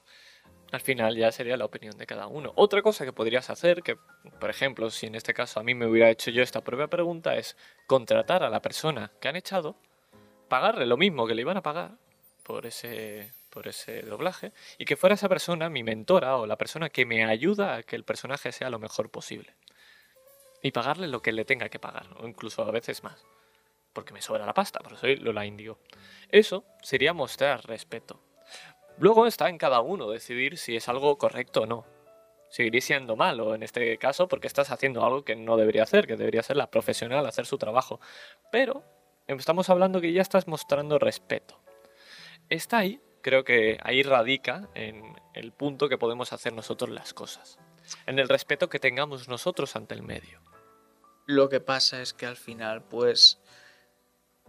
Al 0.72 0.80
final 0.80 1.16
ya 1.16 1.33
sería 1.33 1.56
la 1.56 1.64
opinión 1.64 1.96
de 1.98 2.06
cada 2.06 2.28
uno. 2.28 2.52
Otra 2.54 2.83
cosa 2.83 3.04
que 3.04 3.12
podrías 3.12 3.50
hacer, 3.50 3.83
que 3.83 3.96
por 4.38 4.50
ejemplo, 4.50 4.90
si 4.90 5.06
en 5.06 5.16
este 5.16 5.35
caso 5.35 5.59
a 5.59 5.64
mí 5.64 5.74
me 5.74 5.87
hubiera 5.87 6.11
hecho 6.11 6.30
yo 6.30 6.42
esta 6.42 6.62
propia 6.62 6.87
pregunta, 6.87 7.37
es 7.37 7.56
contratar 7.87 8.44
a 8.44 8.50
la 8.50 8.62
persona 8.62 9.11
que 9.20 9.28
han 9.28 9.37
echado, 9.37 9.76
pagarle 10.48 10.87
lo 10.87 10.96
mismo 10.96 11.26
que 11.26 11.35
le 11.35 11.42
iban 11.42 11.56
a 11.56 11.62
pagar 11.62 11.92
por 12.44 12.66
ese, 12.66 13.33
por 13.50 13.66
ese 13.66 14.02
doblaje, 14.02 14.52
y 14.78 14.85
que 14.85 14.96
fuera 14.96 15.14
esa 15.14 15.28
persona 15.28 15.68
mi 15.70 15.83
mentora 15.83 16.37
o 16.37 16.46
la 16.46 16.56
persona 16.56 16.88
que 16.88 17.04
me 17.04 17.24
ayuda 17.24 17.74
a 17.74 17.83
que 17.83 17.96
el 17.96 18.04
personaje 18.04 18.52
sea 18.52 18.70
lo 18.70 18.78
mejor 18.78 19.11
posible. 19.11 19.54
Y 20.62 20.70
pagarle 20.70 21.09
lo 21.09 21.22
que 21.22 21.33
le 21.33 21.44
tenga 21.44 21.68
que 21.68 21.80
pagar, 21.80 22.06
o 22.18 22.28
incluso 22.28 22.62
a 22.62 22.70
veces 22.70 23.02
más. 23.02 23.24
Porque 23.92 24.12
me 24.12 24.22
sobra 24.22 24.46
la 24.46 24.54
pasta, 24.54 24.78
pero 24.85 24.96
soy 24.96 25.16
Lola 25.16 25.46
Indigo. 25.46 25.78
Eso 26.30 26.64
sería 26.80 27.12
mostrar 27.12 27.66
respeto 27.66 28.20
Luego 29.00 29.26
está 29.26 29.48
en 29.48 29.56
cada 29.56 29.80
uno 29.80 30.10
decidir 30.10 30.58
si 30.58 30.76
es 30.76 30.86
algo 30.86 31.16
correcto 31.16 31.62
o 31.62 31.66
no. 31.66 31.86
Seguiría 32.50 32.82
siendo 32.82 33.16
malo 33.16 33.54
en 33.54 33.62
este 33.62 33.96
caso 33.96 34.28
porque 34.28 34.46
estás 34.46 34.70
haciendo 34.70 35.02
algo 35.02 35.24
que 35.24 35.36
no 35.36 35.56
debería 35.56 35.84
hacer, 35.84 36.06
que 36.06 36.16
debería 36.16 36.42
ser 36.42 36.58
la 36.58 36.70
profesional 36.70 37.24
hacer 37.24 37.46
su 37.46 37.56
trabajo. 37.56 37.98
Pero 38.52 38.84
estamos 39.26 39.70
hablando 39.70 40.02
que 40.02 40.12
ya 40.12 40.20
estás 40.20 40.46
mostrando 40.46 40.98
respeto. 40.98 41.58
Está 42.50 42.78
ahí, 42.78 43.00
creo 43.22 43.42
que 43.42 43.78
ahí 43.82 44.02
radica 44.02 44.68
en 44.74 45.16
el 45.32 45.52
punto 45.52 45.88
que 45.88 45.96
podemos 45.96 46.34
hacer 46.34 46.52
nosotros 46.52 46.90
las 46.90 47.14
cosas. 47.14 47.58
En 48.04 48.18
el 48.18 48.28
respeto 48.28 48.68
que 48.68 48.80
tengamos 48.80 49.28
nosotros 49.28 49.76
ante 49.76 49.94
el 49.94 50.02
medio. 50.02 50.42
Lo 51.24 51.48
que 51.48 51.60
pasa 51.60 52.02
es 52.02 52.12
que 52.12 52.26
al 52.26 52.36
final, 52.36 52.82
pues, 52.82 53.40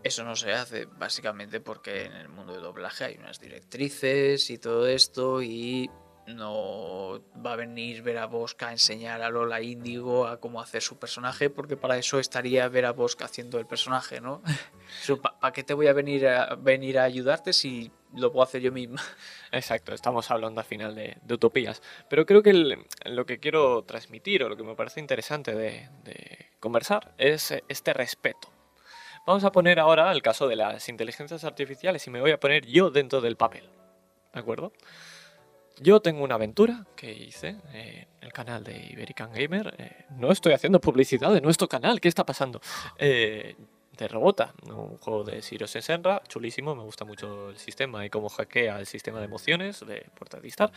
eso 0.04 0.24
no 0.24 0.36
se 0.36 0.54
hace 0.54 0.86
básicamente 0.86 1.60
porque 1.60 2.06
en 2.06 2.14
el 2.14 2.30
mundo 2.30 2.54
de 2.54 2.60
doblaje 2.60 3.06
hay 3.06 3.18
unas 3.18 3.40
directrices 3.40 4.50
y 4.50 4.58
todo 4.58 4.88
esto 4.88 5.42
y 5.42 5.90
no 6.28 7.22
va 7.46 7.54
a 7.54 7.56
venir 7.56 8.02
Vera 8.04 8.26
Bosca 8.26 8.70
a 8.70 8.72
enseñar 8.72 9.22
a 9.22 9.30
Lola 9.30 9.62
Índigo 9.62 10.28
a 10.28 10.40
cómo 10.40 10.62
hacer 10.62 10.82
su 10.82 10.98
personaje 10.98 11.50
porque 11.50 11.78
para 11.78 11.98
eso 11.98 12.20
estaría 12.20 12.68
Vera 12.68 12.92
Bosca 12.92 13.26
haciendo 13.26 13.60
el 13.60 13.66
personaje, 13.66 14.22
¿no? 14.22 14.42
¿Para 15.42 15.54
qué 15.54 15.64
te 15.64 15.74
voy 15.74 15.88
a 15.88 15.94
venir, 15.94 16.28
a 16.28 16.56
venir 16.56 17.00
a 17.00 17.04
ayudarte 17.04 17.54
si 17.54 17.92
lo 18.16 18.32
puedo 18.32 18.44
hacer 18.44 18.62
yo 18.62 18.72
misma? 18.72 19.02
Exacto, 19.52 19.94
estamos 19.94 20.30
hablando 20.32 20.62
al 20.62 20.68
final 20.68 20.96
de, 20.96 21.18
de 21.22 21.34
utopías. 21.34 21.82
Pero 22.10 22.26
creo 22.26 22.44
que 22.44 22.52
el, 22.52 22.86
lo 23.06 23.26
que 23.26 23.40
quiero 23.40 23.84
transmitir 23.84 24.44
o 24.44 24.50
lo 24.50 24.58
que 24.58 24.64
me 24.64 24.76
parece 24.76 25.00
interesante 25.00 25.54
de, 25.54 25.90
de 26.04 26.48
conversar 26.60 27.14
es 27.18 27.54
este 27.68 27.94
respeto 27.94 28.51
Vamos 29.26 29.44
a 29.44 29.52
poner 29.52 29.80
ahora 29.80 30.12
el 30.12 30.22
caso 30.22 30.48
de 30.48 30.56
las 30.56 30.90
inteligencias 30.90 31.44
artificiales 31.44 32.06
y 32.08 32.10
me 32.10 32.22
voy 32.22 32.32
a 32.32 32.40
poner 32.40 32.66
yo 32.66 32.90
dentro 32.90 33.22
del 33.22 33.38
papel. 33.38 33.70
¿De 34.34 34.40
acuerdo? 34.40 34.74
Yo 35.80 36.02
tengo 36.02 36.24
una 36.24 36.36
aventura 36.36 36.86
que 36.96 37.12
hice 37.12 37.56
en 37.74 38.08
el 38.20 38.34
canal 38.34 38.64
de 38.64 38.88
Iberican 38.92 39.32
Gamer. 39.32 39.76
Eh, 39.78 40.06
no 40.12 40.32
estoy 40.32 40.54
haciendo 40.54 40.82
publicidad 40.82 41.32
de 41.34 41.42
nuestro 41.42 41.68
canal, 41.68 42.02
¿qué 42.02 42.08
está 42.08 42.26
pasando? 42.26 42.62
Eh, 42.98 43.56
de 43.98 44.08
Robota, 44.08 44.54
un 44.68 44.98
juego 44.98 45.24
de 45.24 45.42
Siro 45.42 45.68
Senra, 45.68 46.24
chulísimo, 46.28 46.76
me 46.76 46.84
gusta 46.84 47.06
mucho 47.06 47.50
el 47.50 47.58
sistema 47.58 48.06
y 48.06 48.10
cómo 48.10 48.30
hackea 48.30 48.80
el 48.80 48.88
sistema 48.88 49.20
de 49.20 49.26
emociones 49.26 49.86
de 49.86 50.08
Puerta 50.16 50.40
de 50.40 50.48
Star. 50.48 50.72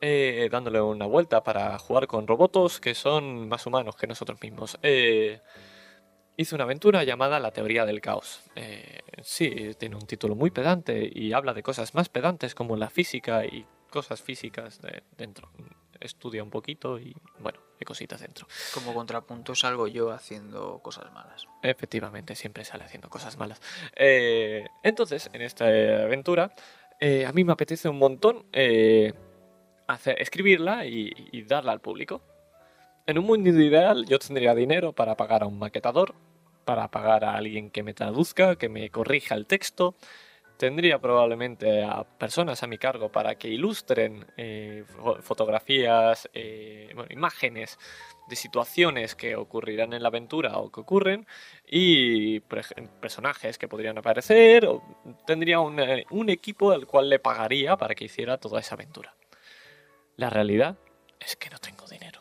Eh, 0.00 0.48
dándole 0.50 0.80
una 0.80 1.06
vuelta 1.06 1.42
para 1.42 1.78
jugar 1.78 2.06
con 2.06 2.26
robots 2.26 2.78
que 2.78 2.94
son 2.94 3.48
más 3.48 3.66
humanos 3.66 3.96
que 3.96 4.06
nosotros 4.06 4.40
mismos. 4.40 4.78
Eh, 4.82 5.40
hizo 6.36 6.54
una 6.56 6.64
aventura 6.64 7.04
llamada 7.04 7.38
La 7.40 7.52
teoría 7.52 7.86
del 7.86 8.00
caos. 8.00 8.42
Eh, 8.56 9.00
sí, 9.22 9.74
tiene 9.78 9.96
un 9.96 10.06
título 10.06 10.34
muy 10.34 10.50
pedante 10.50 11.10
y 11.12 11.32
habla 11.32 11.54
de 11.54 11.62
cosas 11.62 11.94
más 11.94 12.08
pedantes 12.08 12.54
como 12.54 12.76
la 12.76 12.90
física 12.90 13.44
y 13.44 13.66
cosas 13.90 14.22
físicas 14.22 14.80
de 14.82 15.02
dentro. 15.16 15.50
Estudia 16.00 16.42
un 16.42 16.50
poquito 16.50 16.98
y 16.98 17.16
bueno, 17.38 17.60
hay 17.80 17.84
cositas 17.84 18.20
dentro. 18.20 18.46
Como 18.74 18.92
contrapunto 18.92 19.54
salgo 19.54 19.86
yo 19.86 20.10
haciendo 20.10 20.80
cosas 20.80 21.12
malas. 21.12 21.46
Efectivamente, 21.62 22.34
siempre 22.34 22.64
sale 22.64 22.84
haciendo 22.84 23.08
cosas 23.08 23.38
malas. 23.38 23.62
Eh, 23.96 24.66
entonces, 24.82 25.30
en 25.32 25.42
esta 25.42 25.66
aventura, 25.66 26.54
eh, 27.00 27.24
a 27.24 27.32
mí 27.32 27.44
me 27.44 27.52
apetece 27.52 27.88
un 27.88 27.98
montón 27.98 28.44
hacer, 29.86 30.20
escribirla 30.20 30.84
y, 30.84 31.12
y 31.32 31.42
darla 31.42 31.72
al 31.72 31.80
público. 31.80 32.20
En 33.06 33.18
un 33.18 33.26
mundo 33.26 33.50
ideal 33.50 34.06
yo 34.06 34.18
tendría 34.18 34.54
dinero 34.54 34.92
para 34.92 35.16
pagar 35.16 35.42
a 35.42 35.46
un 35.46 35.58
maquetador, 35.58 36.14
para 36.64 36.90
pagar 36.90 37.24
a 37.24 37.34
alguien 37.34 37.70
que 37.70 37.82
me 37.82 37.92
traduzca, 37.94 38.56
que 38.56 38.68
me 38.68 38.88
corrija 38.90 39.34
el 39.34 39.46
texto. 39.46 39.94
Tendría 40.56 41.00
probablemente 41.00 41.82
a 41.82 42.04
personas 42.04 42.62
a 42.62 42.66
mi 42.68 42.78
cargo 42.78 43.10
para 43.10 43.34
que 43.34 43.48
ilustren 43.48 44.24
eh, 44.36 44.84
fo- 44.96 45.20
fotografías, 45.20 46.30
eh, 46.32 46.90
bueno, 46.94 47.08
imágenes 47.12 47.76
de 48.28 48.36
situaciones 48.36 49.14
que 49.16 49.34
ocurrirán 49.36 49.92
en 49.92 50.02
la 50.02 50.08
aventura 50.08 50.56
o 50.58 50.70
que 50.70 50.80
ocurren 50.80 51.26
y 51.66 52.40
personajes 52.40 53.58
que 53.58 53.68
podrían 53.68 53.98
aparecer. 53.98 54.64
o 54.66 54.82
tendría 55.26 55.58
un, 55.60 55.78
eh, 55.80 56.06
un 56.10 56.30
equipo 56.30 56.70
al 56.70 56.86
cual 56.86 57.10
le 57.10 57.18
pagaría 57.18 57.76
para 57.76 57.94
que 57.94 58.04
hiciera 58.04 58.38
toda 58.38 58.60
esa 58.60 58.76
aventura. 58.76 59.14
La 60.16 60.30
realidad 60.30 60.78
es 61.20 61.36
que 61.36 61.50
no 61.50 61.58
tengo 61.58 61.86
dinero. 61.88 62.13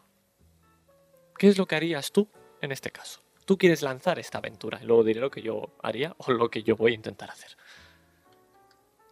¿Qué 1.43 1.49
es 1.49 1.58
lo 1.58 1.65
que 1.65 1.75
harías 1.75 2.13
tú 2.13 2.29
en 2.62 2.71
este 2.71 2.89
caso? 2.89 3.19
Tú 3.43 3.58
quieres 3.58 3.82
lanzar 3.82 4.17
esta 4.17 4.38
aventura 4.38 4.79
y 4.82 4.86
luego 4.86 5.03
diré 5.03 5.19
lo 5.19 5.29
que 5.29 5.41
yo 5.41 5.75
haría 5.82 6.15
o 6.19 6.32
lo 6.32 6.49
que 6.49 6.63
yo 6.63 6.77
voy 6.77 6.93
a 6.93 6.95
intentar 6.95 7.29
hacer. 7.29 7.58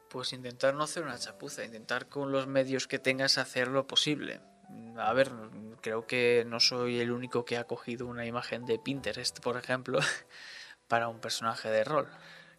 Pues 0.08 0.32
intentar 0.32 0.74
no 0.74 0.86
hacer 0.86 1.04
una 1.04 1.20
chapuza, 1.20 1.66
intentar 1.66 2.08
con 2.08 2.32
los 2.32 2.48
medios 2.48 2.88
que 2.88 3.00
tengas 3.00 3.38
hacer 3.38 3.68
lo 3.68 3.86
posible. 3.86 4.40
A 4.96 5.12
ver, 5.12 5.30
creo 5.82 6.08
que 6.08 6.46
no 6.48 6.62
soy 6.62 7.02
el 7.02 7.12
único 7.12 7.44
que 7.44 7.58
ha 7.58 7.66
cogido 7.66 8.08
una 8.08 8.26
imagen 8.26 8.66
de 8.66 8.80
Pinterest, 8.80 9.42
por 9.42 9.58
ejemplo, 9.58 10.00
para 10.88 11.10
un 11.10 11.20
personaje 11.20 11.70
de 11.70 11.84
rol. 11.84 12.08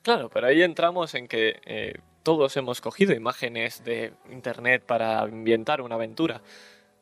Claro, 0.02 0.28
pero 0.28 0.48
ahí 0.48 0.60
entramos 0.60 1.14
en 1.14 1.28
que 1.28 1.62
eh, 1.64 1.94
todos 2.22 2.58
hemos 2.58 2.82
cogido 2.82 3.14
imágenes 3.14 3.82
de 3.84 4.12
internet 4.28 4.84
para 4.84 5.20
ambientar 5.20 5.80
una 5.80 5.94
aventura, 5.94 6.42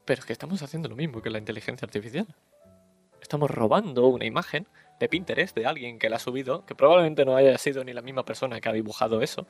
pero 0.04 0.20
es 0.20 0.24
que 0.24 0.32
estamos 0.32 0.62
haciendo 0.62 0.88
lo 0.88 0.94
mismo 0.94 1.20
que 1.20 1.30
la 1.30 1.38
inteligencia 1.38 1.84
artificial. 1.84 2.28
Estamos 3.20 3.50
robando 3.50 4.06
una 4.06 4.24
imagen 4.24 4.66
de 4.98 5.08
Pinterest 5.08 5.56
de 5.56 5.66
alguien 5.66 5.98
que 5.98 6.10
la 6.10 6.16
ha 6.16 6.18
subido, 6.18 6.66
que 6.66 6.74
probablemente 6.74 7.24
no 7.24 7.34
haya 7.34 7.56
sido 7.58 7.82
ni 7.84 7.92
la 7.92 8.02
misma 8.02 8.24
persona 8.24 8.60
que 8.60 8.68
ha 8.68 8.72
dibujado 8.72 9.22
eso, 9.22 9.46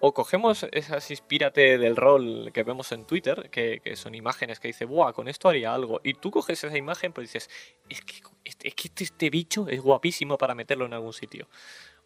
o 0.00 0.12
cogemos 0.14 0.66
esas 0.72 1.10
inspírate 1.10 1.78
del 1.78 1.96
rol 1.96 2.50
que 2.52 2.62
vemos 2.62 2.92
en 2.92 3.04
Twitter, 3.04 3.50
que, 3.50 3.80
que 3.80 3.96
son 3.96 4.14
imágenes 4.14 4.60
que 4.60 4.68
dice, 4.68 4.84
¡buah! 4.84 5.12
Con 5.12 5.28
esto 5.28 5.48
haría 5.48 5.74
algo. 5.74 6.00
Y 6.02 6.14
tú 6.14 6.30
coges 6.30 6.64
esa 6.64 6.76
imagen, 6.76 7.12
pues 7.12 7.32
dices, 7.32 7.50
es 7.88 8.00
que 8.02 8.22
es 8.44 8.54
que 8.74 8.88
este, 8.88 9.04
este 9.04 9.30
bicho 9.30 9.68
es 9.68 9.80
guapísimo 9.80 10.38
para 10.38 10.54
meterlo 10.54 10.86
en 10.86 10.94
algún 10.94 11.12
sitio. 11.12 11.48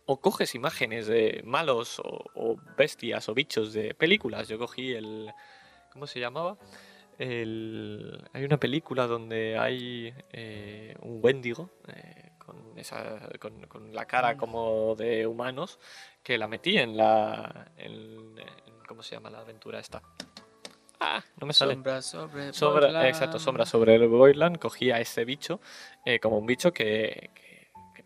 O 0.06 0.20
coges 0.20 0.54
imágenes 0.54 1.06
de 1.06 1.42
malos 1.44 2.00
o 2.04 2.56
bestias 2.76 3.28
o 3.28 3.34
bichos 3.34 3.72
de 3.72 3.94
películas. 3.94 4.48
Yo 4.48 4.58
cogí 4.58 4.92
el. 4.92 5.32
¿Cómo 5.92 6.06
se 6.06 6.20
llamaba? 6.20 6.56
El, 7.20 8.18
hay 8.32 8.44
una 8.44 8.56
película 8.56 9.06
donde 9.06 9.58
hay 9.58 10.14
eh, 10.32 10.94
un 11.02 11.20
Wendigo 11.22 11.68
eh, 11.94 12.32
con, 12.38 12.56
esa, 12.78 13.28
con, 13.38 13.66
con 13.66 13.94
la 13.94 14.06
cara 14.06 14.34
Mm. 14.34 14.36
como 14.38 14.94
de 14.96 15.26
humanos 15.26 15.78
que 16.22 16.38
la 16.38 16.48
metí 16.48 16.78
en 16.78 16.96
la. 16.96 17.72
en- 17.76 18.38
en- 18.38 18.80
¿Cómo 18.88 19.02
se 19.02 19.14
llama 19.16 19.28
la 19.28 19.40
aventura 19.40 19.78
esta? 19.78 20.02
Ah, 20.98 21.22
no 21.38 21.46
me 21.46 21.52
sale. 21.52 21.74
Sombra 21.74 22.00
sobre. 22.02 22.52
Sombra, 22.54 23.06
exacto, 23.08 23.38
sombra 23.38 23.66
sobre 23.66 23.94
el 23.96 24.08
Boyland. 24.08 24.58
Cogí 24.58 24.90
a 24.90 24.98
ese 24.98 25.24
bicho 25.26 25.60
eh, 26.06 26.18
como 26.20 26.38
un 26.38 26.46
bicho 26.46 26.72
que 26.72 27.30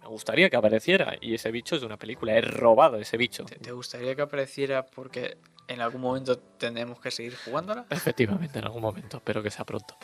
me 0.05 0.11
gustaría 0.11 0.51
que 0.51 0.57
apareciera. 0.57 1.17
Y 1.21 1.35
ese 1.35 1.51
bicho 1.51 1.75
es 1.75 1.81
de 1.81 1.87
una 1.87 1.97
película. 1.97 2.35
He 2.35 2.43
robado 2.43 2.99
ese 2.99 3.17
bicho. 3.17 3.45
¿Te, 3.45 3.57
te 3.57 3.73
gustaría 3.73 4.15
que 4.15 4.23
apareciera 4.23 4.85
porque 4.85 5.39
en 5.67 5.81
algún 5.81 6.03
momento 6.03 6.39
tendremos 6.39 7.01
que 7.01 7.11
seguir 7.11 7.35
jugándola? 7.37 7.87
Efectivamente, 7.89 8.59
en 8.59 8.67
algún 8.67 8.83
momento. 8.83 9.17
Espero 9.17 9.43
que 9.43 9.51
sea 9.51 9.65
pronto. 9.65 9.97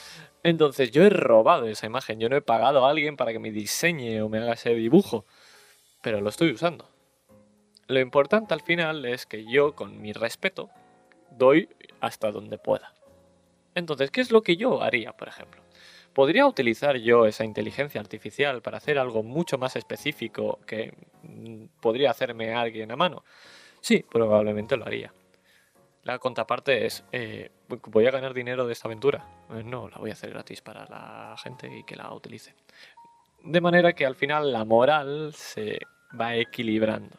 Entonces, 0.43 0.91
yo 0.91 1.05
he 1.05 1.11
robado 1.11 1.67
esa 1.67 1.87
imagen. 1.87 2.19
Yo 2.19 2.31
no 2.31 2.37
he 2.37 2.41
pagado 2.41 2.87
a 2.87 2.91
alguien 2.91 3.17
para 3.17 3.33
que 3.33 3.39
me 3.39 3.51
diseñe 3.51 4.23
o 4.23 4.29
me 4.31 4.39
haga 4.39 4.55
ese 4.55 4.75
dibujo. 4.75 5.27
Pero 6.01 6.23
lo 6.23 6.31
estoy 6.31 6.51
usando. 6.51 6.89
Lo 7.87 8.01
importante 8.01 8.55
al 8.55 8.63
final 8.63 9.05
es 9.05 9.27
que 9.27 9.45
yo, 9.51 9.75
con 9.75 10.01
mi 10.01 10.15
respeto, 10.15 10.71
doy 11.31 11.69
hasta 12.01 12.31
donde 12.31 12.57
pueda. 12.57 12.95
Entonces, 13.75 14.11
¿qué 14.11 14.23
es 14.23 14.31
lo 14.31 14.43
que 14.43 14.57
yo 14.57 14.83
haría, 14.83 15.13
por 15.13 15.29
ejemplo? 15.29 15.61
¿Podría 16.15 16.47
utilizar 16.47 16.97
yo 16.97 17.27
esa 17.27 17.45
inteligencia 17.45 18.01
artificial 18.01 18.63
para 18.63 18.79
hacer 18.79 18.99
algo 18.99 19.23
mucho 19.23 19.59
más 19.59 19.77
específico 19.77 20.59
que 20.67 20.93
mm, 21.23 21.67
podría 21.81 22.11
hacerme 22.11 22.55
alguien 22.55 22.91
a 22.91 22.97
mano? 22.97 23.23
Sí, 23.81 24.05
probablemente 24.11 24.77
lo 24.77 24.87
haría. 24.87 25.13
La 26.03 26.19
contraparte 26.19 26.87
es, 26.87 27.05
eh, 27.13 27.51
¿voy 27.69 28.07
a 28.07 28.11
ganar 28.11 28.35
dinero 28.35 28.67
de 28.67 28.73
esta 28.73 28.89
aventura? 28.89 29.25
Eh, 29.51 29.63
no, 29.63 29.89
la 29.89 29.99
voy 29.99 30.11
a 30.11 30.15
hacer 30.15 30.31
gratis 30.31 30.61
para 30.63 30.87
la 30.87 31.37
gente 31.39 31.71
y 31.79 31.85
que 31.85 31.95
la 31.95 32.13
utilice. 32.13 32.55
De 33.45 33.61
manera 33.61 33.93
que 33.93 34.05
al 34.05 34.17
final 34.17 34.53
la 34.53 34.65
moral 34.65 35.33
se 35.35 35.79
va 36.19 36.35
equilibrando. 36.37 37.17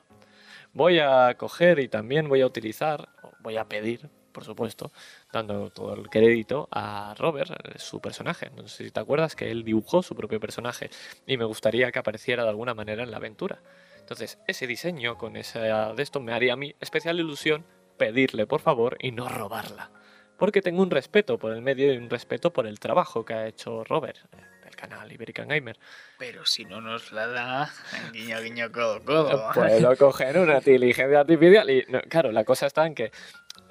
Voy 0.73 0.99
a 0.99 1.33
coger 1.37 1.79
y 1.79 1.87
también 1.87 2.27
voy 2.27 2.41
a 2.41 2.45
utilizar, 2.45 3.09
voy 3.39 3.57
a 3.57 3.65
pedir, 3.65 4.09
por 4.31 4.43
supuesto, 4.43 4.91
dando 5.31 5.69
todo 5.69 5.93
el 5.93 6.09
crédito 6.09 6.67
a 6.71 7.13
Robert, 7.17 7.77
su 7.77 7.99
personaje. 7.99 8.49
No 8.55 8.67
sé 8.67 8.85
si 8.85 8.91
te 8.91 8.99
acuerdas 8.99 9.35
que 9.35 9.51
él 9.51 9.63
dibujó 9.63 10.03
su 10.03 10.15
propio 10.15 10.39
personaje 10.39 10.89
y 11.25 11.37
me 11.37 11.45
gustaría 11.45 11.91
que 11.91 11.99
apareciera 11.99 12.43
de 12.43 12.49
alguna 12.49 12.73
manera 12.73 13.03
en 13.03 13.11
la 13.11 13.17
aventura. 13.17 13.61
Entonces, 13.99 14.39
ese 14.47 14.67
diseño 14.67 15.17
con 15.17 15.37
esa 15.37 15.93
de 15.93 16.03
esto 16.03 16.19
me 16.19 16.33
haría 16.33 16.53
a 16.53 16.57
mí 16.57 16.75
especial 16.79 17.19
ilusión 17.19 17.65
pedirle 17.97 18.47
por 18.47 18.61
favor 18.61 18.97
y 18.99 19.11
no 19.11 19.29
robarla. 19.29 19.91
Porque 20.37 20.63
tengo 20.63 20.81
un 20.81 20.89
respeto 20.89 21.37
por 21.37 21.53
el 21.53 21.61
medio 21.61 21.93
y 21.93 21.97
un 21.97 22.09
respeto 22.09 22.51
por 22.51 22.65
el 22.65 22.79
trabajo 22.79 23.23
que 23.23 23.35
ha 23.35 23.47
hecho 23.47 23.83
Robert 23.83 24.17
eh, 24.33 24.37
del 24.63 24.75
canal 24.75 25.11
Iberican 25.11 25.47
Gamer. 25.47 25.77
Pero 26.17 26.43
si 26.47 26.65
no 26.65 26.81
nos 26.81 27.11
la 27.11 27.27
da, 27.27 27.71
guiño, 28.11 28.41
guiño, 28.41 28.71
codo, 28.71 29.03
codo. 29.03 29.51
Puedo 29.53 29.95
coger 29.95 30.39
una 30.39 30.55
inteligencia 30.55 31.19
artificial 31.19 31.69
y 31.69 31.85
no, 31.87 32.01
claro, 32.01 32.31
la 32.31 32.43
cosa 32.43 32.65
está 32.65 32.87
en 32.87 32.95
que 32.95 33.11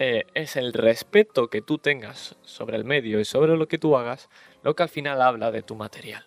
eh, 0.03 0.25
es 0.33 0.57
el 0.57 0.73
respeto 0.73 1.51
que 1.51 1.61
tú 1.61 1.77
tengas 1.77 2.35
sobre 2.41 2.79
el 2.79 2.85
medio 2.85 3.21
y 3.21 3.27
sobre 3.27 3.59
lo 3.59 3.69
que 3.69 3.77
tú 3.77 3.99
hagas 3.99 4.31
lo 4.63 4.75
que 4.75 4.83
al 4.83 4.89
final 4.89 5.21
habla 5.21 5.51
de 5.51 5.61
tu 5.61 5.77
material. 5.77 6.25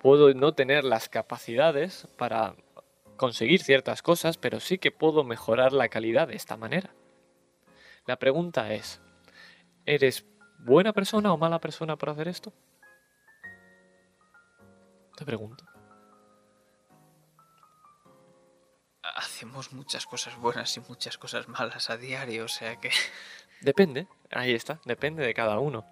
Puedo 0.00 0.34
no 0.34 0.52
tener 0.52 0.82
las 0.82 1.08
capacidades 1.08 2.08
para 2.18 2.56
conseguir 3.16 3.62
ciertas 3.62 4.02
cosas, 4.02 4.36
pero 4.36 4.58
sí 4.58 4.78
que 4.78 4.90
puedo 4.90 5.22
mejorar 5.22 5.72
la 5.72 5.88
calidad 5.88 6.26
de 6.26 6.34
esta 6.34 6.56
manera. 6.56 6.92
La 8.04 8.16
pregunta 8.16 8.74
es, 8.74 9.00
¿eres 9.86 10.26
buena 10.58 10.92
persona 10.92 11.32
o 11.32 11.38
mala 11.38 11.60
persona 11.60 11.94
por 11.94 12.10
hacer 12.10 12.26
esto? 12.26 12.52
Te 15.16 15.24
pregunto. 15.24 15.71
Hacemos 19.42 19.72
muchas 19.72 20.06
cosas 20.06 20.36
buenas 20.38 20.76
y 20.76 20.80
muchas 20.88 21.18
cosas 21.18 21.48
malas 21.48 21.90
a 21.90 21.96
diario, 21.96 22.44
o 22.44 22.48
sea 22.48 22.76
que... 22.76 22.90
Depende, 23.60 24.06
ahí 24.30 24.52
está, 24.52 24.78
depende 24.84 25.26
de 25.26 25.34
cada 25.34 25.58
uno. 25.58 25.84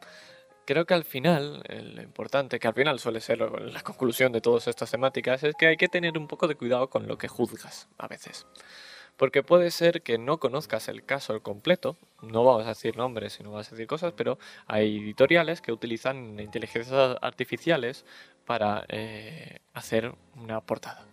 Creo 0.64 0.86
que 0.86 0.94
al 0.94 1.02
final, 1.02 1.60
eh, 1.68 1.82
lo 1.82 2.00
importante, 2.00 2.60
que 2.60 2.68
al 2.68 2.74
final 2.74 3.00
suele 3.00 3.20
ser 3.20 3.40
la 3.40 3.82
conclusión 3.82 4.30
de 4.30 4.40
todas 4.40 4.68
estas 4.68 4.92
temáticas, 4.92 5.42
es 5.42 5.56
que 5.56 5.66
hay 5.66 5.76
que 5.76 5.88
tener 5.88 6.16
un 6.16 6.28
poco 6.28 6.46
de 6.46 6.54
cuidado 6.54 6.90
con 6.90 7.08
lo 7.08 7.18
que 7.18 7.26
juzgas 7.26 7.88
a 7.98 8.06
veces. 8.06 8.46
Porque 9.16 9.42
puede 9.42 9.72
ser 9.72 10.02
que 10.02 10.16
no 10.16 10.38
conozcas 10.38 10.86
el 10.86 11.04
caso 11.04 11.32
al 11.32 11.42
completo, 11.42 11.96
no 12.22 12.44
vamos 12.44 12.66
a 12.66 12.68
decir 12.68 12.96
nombres 12.96 13.40
y 13.40 13.42
no 13.42 13.50
vamos 13.50 13.66
a 13.66 13.70
decir 13.72 13.88
cosas, 13.88 14.12
pero 14.16 14.38
hay 14.68 14.98
editoriales 14.98 15.60
que 15.60 15.72
utilizan 15.72 16.38
inteligencias 16.38 17.16
artificiales 17.20 18.04
para 18.46 18.84
eh, 18.90 19.58
hacer 19.74 20.14
una 20.36 20.60
portada. 20.60 21.09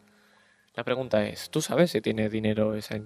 La 0.78 0.84
pregunta 0.84 1.26
es, 1.26 1.50
¿tú 1.50 1.60
sabes 1.60 1.90
si 1.90 2.02
tiene 2.02 2.30
dinero 2.30 2.76
esa 2.76 3.02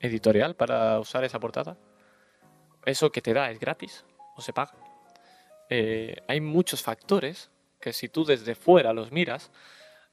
editorial 0.00 0.56
para 0.56 0.98
usar 0.98 1.22
esa 1.22 1.38
portada? 1.38 1.78
¿Eso 2.84 3.12
que 3.12 3.22
te 3.22 3.32
da 3.32 3.48
es 3.52 3.60
gratis 3.60 4.04
o 4.34 4.42
se 4.42 4.52
paga? 4.52 4.74
Eh, 5.70 6.16
hay 6.26 6.40
muchos 6.40 6.82
factores 6.82 7.52
que 7.80 7.92
si 7.92 8.08
tú 8.08 8.24
desde 8.24 8.56
fuera 8.56 8.92
los 8.92 9.12
miras, 9.12 9.52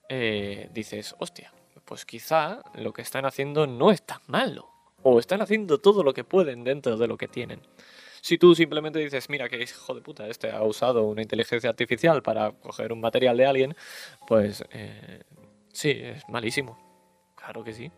eh, 0.07 0.69
dices, 0.71 1.15
hostia, 1.17 1.51
pues 1.83 2.05
quizá 2.05 2.61
lo 2.75 2.93
que 2.93 3.01
están 3.01 3.25
haciendo 3.25 3.65
no 3.65 3.89
es 3.89 4.03
tan 4.03 4.21
malo. 4.27 4.69
O 5.01 5.17
están 5.17 5.41
haciendo 5.41 5.79
todo 5.79 6.03
lo 6.03 6.13
que 6.13 6.23
pueden 6.23 6.63
dentro 6.63 6.95
de 6.97 7.07
lo 7.07 7.17
que 7.17 7.27
tienen. 7.27 7.61
Si 8.21 8.37
tú 8.37 8.53
simplemente 8.53 8.99
dices, 8.99 9.29
mira 9.31 9.49
que 9.49 9.63
hijo 9.63 9.95
de 9.95 10.01
puta, 10.01 10.27
este 10.27 10.51
ha 10.51 10.61
usado 10.61 11.05
una 11.05 11.23
inteligencia 11.23 11.71
artificial 11.71 12.21
para 12.21 12.51
coger 12.51 12.93
un 12.93 13.01
material 13.01 13.35
de 13.35 13.45
alguien, 13.47 13.75
pues 14.27 14.63
eh, 14.71 15.23
sí, 15.71 15.91
es 15.91 16.27
malísimo. 16.29 16.77
Claro 17.35 17.63
que 17.63 17.73
sí. 17.73 17.91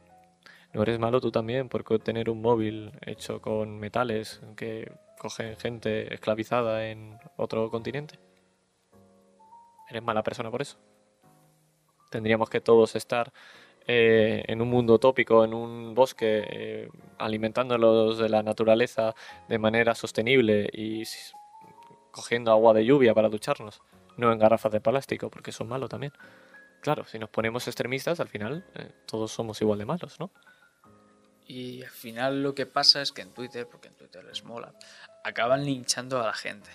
No 0.74 0.84
eres 0.84 1.00
malo 1.00 1.20
tú 1.20 1.32
también 1.32 1.68
por 1.68 1.84
tener 2.00 2.30
un 2.30 2.42
móvil 2.42 2.92
hecho 3.06 3.42
con 3.42 3.80
metales 3.80 4.42
que 4.56 4.92
cogen 5.20 5.58
gente 5.58 6.14
esclavizada 6.14 6.88
en 6.88 7.20
otro 7.36 7.70
continente. 7.70 8.20
Eres 9.90 10.02
mala 10.02 10.24
persona 10.24 10.50
por 10.50 10.62
eso. 10.62 10.78
Tendríamos 12.10 12.50
que 12.50 12.62
todos 12.62 12.96
estar 12.96 13.34
eh, 13.88 14.44
en 14.48 14.62
un 14.62 14.70
mundo 14.70 14.94
utópico, 14.94 15.44
en 15.44 15.54
un 15.54 15.94
bosque, 15.94 16.46
eh, 16.50 16.90
alimentándolos 17.18 18.20
de 18.20 18.30
la 18.30 18.44
naturaleza 18.44 19.14
de 19.50 19.60
manera 19.60 19.96
sostenible 19.96 20.70
y 20.72 21.04
cogiendo 22.12 22.52
agua 22.52 22.74
de 22.74 22.86
lluvia 22.86 23.14
para 23.14 23.30
ducharnos, 23.30 23.82
no 24.18 24.32
en 24.32 24.40
garrafas 24.40 24.72
de 24.72 24.82
plástico, 24.82 25.30
porque 25.30 25.50
eso 25.50 25.64
es 25.64 25.70
malo 25.70 25.90
también. 25.90 26.14
Claro, 26.82 27.06
si 27.06 27.20
nos 27.20 27.30
ponemos 27.30 27.68
extremistas, 27.68 28.20
al 28.20 28.28
final 28.28 28.66
eh, 28.76 28.92
todos 29.06 29.32
somos 29.32 29.62
igual 29.62 29.80
de 29.80 29.86
malos, 29.86 30.20
¿no? 30.20 30.32
Y 31.46 31.84
al 31.84 31.90
final 31.90 32.44
lo 32.44 32.56
que 32.56 32.66
pasa 32.66 33.02
es 33.02 33.12
que 33.12 33.22
en 33.22 33.34
Twitter, 33.34 33.68
porque 33.70 33.90
en 33.90 33.96
Twitter 33.96 34.24
les 34.24 34.44
mola, 34.44 34.74
acaban 35.24 35.66
linchando 35.66 36.20
a 36.22 36.26
la 36.26 36.34
gente 36.34 36.70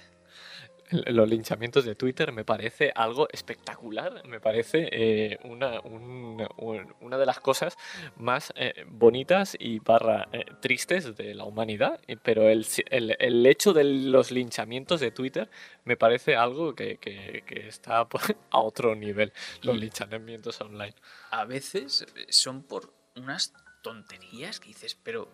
los 1.06 1.28
linchamientos 1.28 1.84
de 1.84 1.94
Twitter 1.94 2.32
me 2.32 2.44
parece 2.44 2.92
algo 2.94 3.28
espectacular, 3.30 4.22
me 4.26 4.40
parece 4.40 4.88
eh, 4.92 5.38
una, 5.44 5.80
una, 5.80 7.18
de 7.18 7.26
las 7.26 7.40
cosas 7.40 7.76
más 8.16 8.52
eh, 8.56 8.84
bonitas 8.88 9.56
y 9.58 9.78
barra 9.78 10.28
eh, 10.32 10.44
tristes 10.60 11.16
de 11.16 11.34
la 11.34 11.44
humanidad, 11.44 12.00
pero 12.22 12.48
el, 12.48 12.66
el, 12.90 13.46
hecho 13.46 13.72
de 13.72 13.84
los 13.84 14.30
linchamientos 14.30 15.00
de 15.00 15.10
Twitter 15.10 15.48
me 15.84 15.96
parece 15.96 16.36
algo 16.36 16.74
que, 16.74 16.98
que, 16.98 17.42
que 17.46 17.68
está 17.68 18.06
a 18.50 18.60
otro 18.60 18.94
nivel, 18.94 19.32
los 19.62 19.76
linchamientos 19.76 20.60
online. 20.60 20.94
A 21.30 21.44
veces 21.44 22.06
son 22.28 22.62
por 22.62 22.92
unas 23.16 23.52
tonterías 23.82 24.60
que 24.60 24.68
dices, 24.68 24.98
pero 25.00 25.28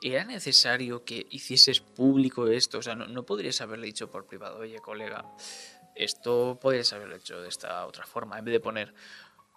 ¿Era 0.00 0.24
necesario 0.24 1.04
que 1.04 1.26
hicieses 1.30 1.80
público 1.80 2.46
esto? 2.48 2.78
O 2.78 2.82
sea, 2.82 2.94
no, 2.94 3.22
podrías 3.24 3.60
haberle 3.60 3.86
dicho 3.86 4.10
por 4.10 4.26
privado, 4.26 4.58
oye, 4.58 4.78
colega, 4.78 5.26
esto 5.94 6.58
podrías 6.60 6.92
haberlo 6.94 7.16
hecho 7.16 7.42
de 7.42 7.48
esta 7.48 7.86
otra 7.86 8.06
forma, 8.06 8.38
en 8.38 8.44
vez 8.46 8.52
de 8.52 8.60
poner, 8.60 8.94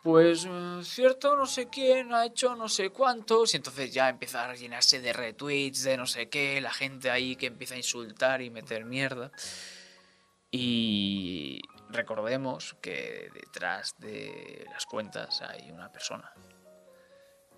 pues 0.04 0.46
eh, 0.46 0.82
cierto, 0.84 1.38
no 1.38 1.46
sé 1.46 1.70
quién 1.70 2.14
ha 2.14 2.26
hecho 2.26 2.58
no 2.58 2.68
sé 2.68 2.90
cuántos, 2.90 3.54
y 3.54 3.58
entonces 3.58 3.94
ya 3.94 4.10
empieza 4.10 4.50
a 4.50 4.54
llenarse 4.54 5.00
de 5.00 5.14
retweets, 5.14 5.84
de 5.84 5.96
no 5.96 6.06
sé 6.06 6.28
qué, 6.28 6.60
la 6.60 6.74
gente 6.74 7.10
ahí 7.10 7.38
que 7.38 7.46
empieza 7.46 7.76
a 7.76 7.78
insultar 7.78 8.42
y 8.42 8.50
meter 8.50 8.84
mierda. 8.84 9.32
Y 10.52 11.62
recordemos 11.90 12.76
que 12.82 13.30
detrás 13.34 13.96
de 13.98 14.66
las 14.72 14.86
cuentas 14.86 15.42
hay 15.42 15.72
una 15.72 15.90
persona. 15.90 16.34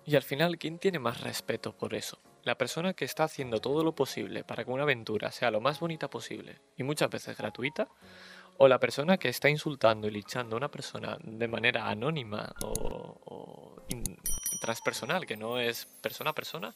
Y 0.04 0.14
al 0.14 0.22
final, 0.22 0.56
¿quién 0.56 0.78
tiene 0.78 1.00
más 1.00 1.20
respeto 1.20 1.76
por 1.76 1.94
eso? 1.94 2.20
La 2.46 2.56
persona 2.56 2.94
que 2.94 3.04
está 3.04 3.24
haciendo 3.24 3.60
todo 3.60 3.82
lo 3.82 3.96
posible 3.96 4.44
para 4.44 4.64
que 4.64 4.70
una 4.70 4.84
aventura 4.84 5.32
sea 5.32 5.50
lo 5.50 5.60
más 5.60 5.80
bonita 5.80 6.08
posible 6.08 6.60
y 6.76 6.84
muchas 6.84 7.10
veces 7.10 7.36
gratuita, 7.36 7.88
o 8.56 8.68
la 8.68 8.78
persona 8.78 9.18
que 9.18 9.28
está 9.28 9.48
insultando 9.48 10.06
y 10.06 10.12
linchando 10.12 10.54
a 10.54 10.58
una 10.58 10.70
persona 10.70 11.18
de 11.24 11.48
manera 11.48 11.88
anónima 11.88 12.54
o, 12.62 13.82
transpersonal, 14.60 15.26
que 15.26 15.36
no 15.36 15.58
es 15.58 15.86
persona 16.00 16.30
a 16.30 16.34
persona, 16.34 16.72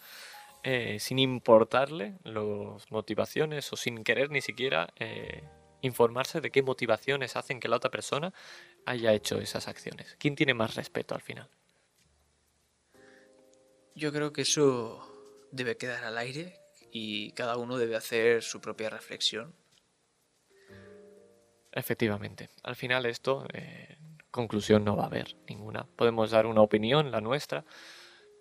eh, 0.64 0.96
sin 0.98 1.20
importarle 1.20 2.18
las 2.24 2.90
motivaciones 2.90 3.72
o 3.72 3.76
sin 3.76 4.02
querer 4.02 4.32
ni 4.32 4.40
siquiera 4.40 4.92
eh, 4.96 5.44
informarse 5.82 6.40
de 6.40 6.50
qué 6.50 6.64
motivaciones 6.64 7.36
hacen 7.36 7.60
que 7.60 7.68
la 7.68 7.76
otra 7.76 7.92
persona 7.92 8.34
haya 8.86 9.12
hecho 9.12 9.38
esas 9.38 9.68
acciones. 9.68 10.16
¿Quién 10.18 10.34
tiene 10.34 10.52
más 10.52 10.74
respeto 10.74 11.14
al 11.14 11.20
final? 11.20 11.48
Yo 13.94 14.12
creo 14.12 14.32
que 14.32 14.42
eso 14.42 15.09
debe 15.52 15.76
quedar 15.76 16.04
al 16.04 16.18
aire 16.18 16.60
y 16.92 17.32
cada 17.32 17.56
uno 17.56 17.78
debe 17.78 17.96
hacer 17.96 18.42
su 18.42 18.60
propia 18.60 18.90
reflexión. 18.90 19.54
Efectivamente, 21.72 22.50
al 22.64 22.74
final 22.74 23.06
esto, 23.06 23.46
eh, 23.52 23.96
conclusión 24.30 24.84
no 24.84 24.96
va 24.96 25.04
a 25.04 25.06
haber 25.06 25.36
ninguna. 25.48 25.86
Podemos 25.96 26.30
dar 26.30 26.46
una 26.46 26.62
opinión, 26.62 27.10
la 27.10 27.20
nuestra, 27.20 27.64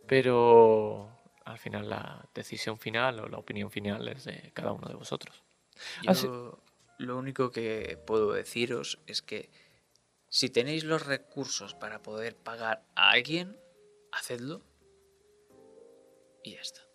pero 0.08 1.10
al 1.46 1.60
final 1.60 1.90
la 1.90 2.28
decisión 2.34 2.80
final 2.80 3.20
o 3.20 3.28
la 3.28 3.38
opinión 3.38 3.70
final 3.70 4.08
es 4.08 4.26
de 4.26 4.52
cada 4.54 4.72
uno 4.72 4.88
de 4.88 4.96
vosotros. 4.96 5.44
Yo, 6.04 6.60
lo 6.98 7.18
único 7.18 7.52
que 7.52 7.98
puedo 8.06 8.34
deciros 8.34 9.00
es 9.08 9.22
que 9.22 9.50
si 10.28 10.50
tenéis 10.50 10.84
los 10.84 11.06
recursos 11.06 11.74
para 11.74 12.02
poder 12.02 12.36
pagar 12.36 12.84
a 12.96 13.12
alguien, 13.12 13.58
hacedlo 14.12 14.62
y 16.44 16.54
ya 16.54 16.62
está. 16.62 16.89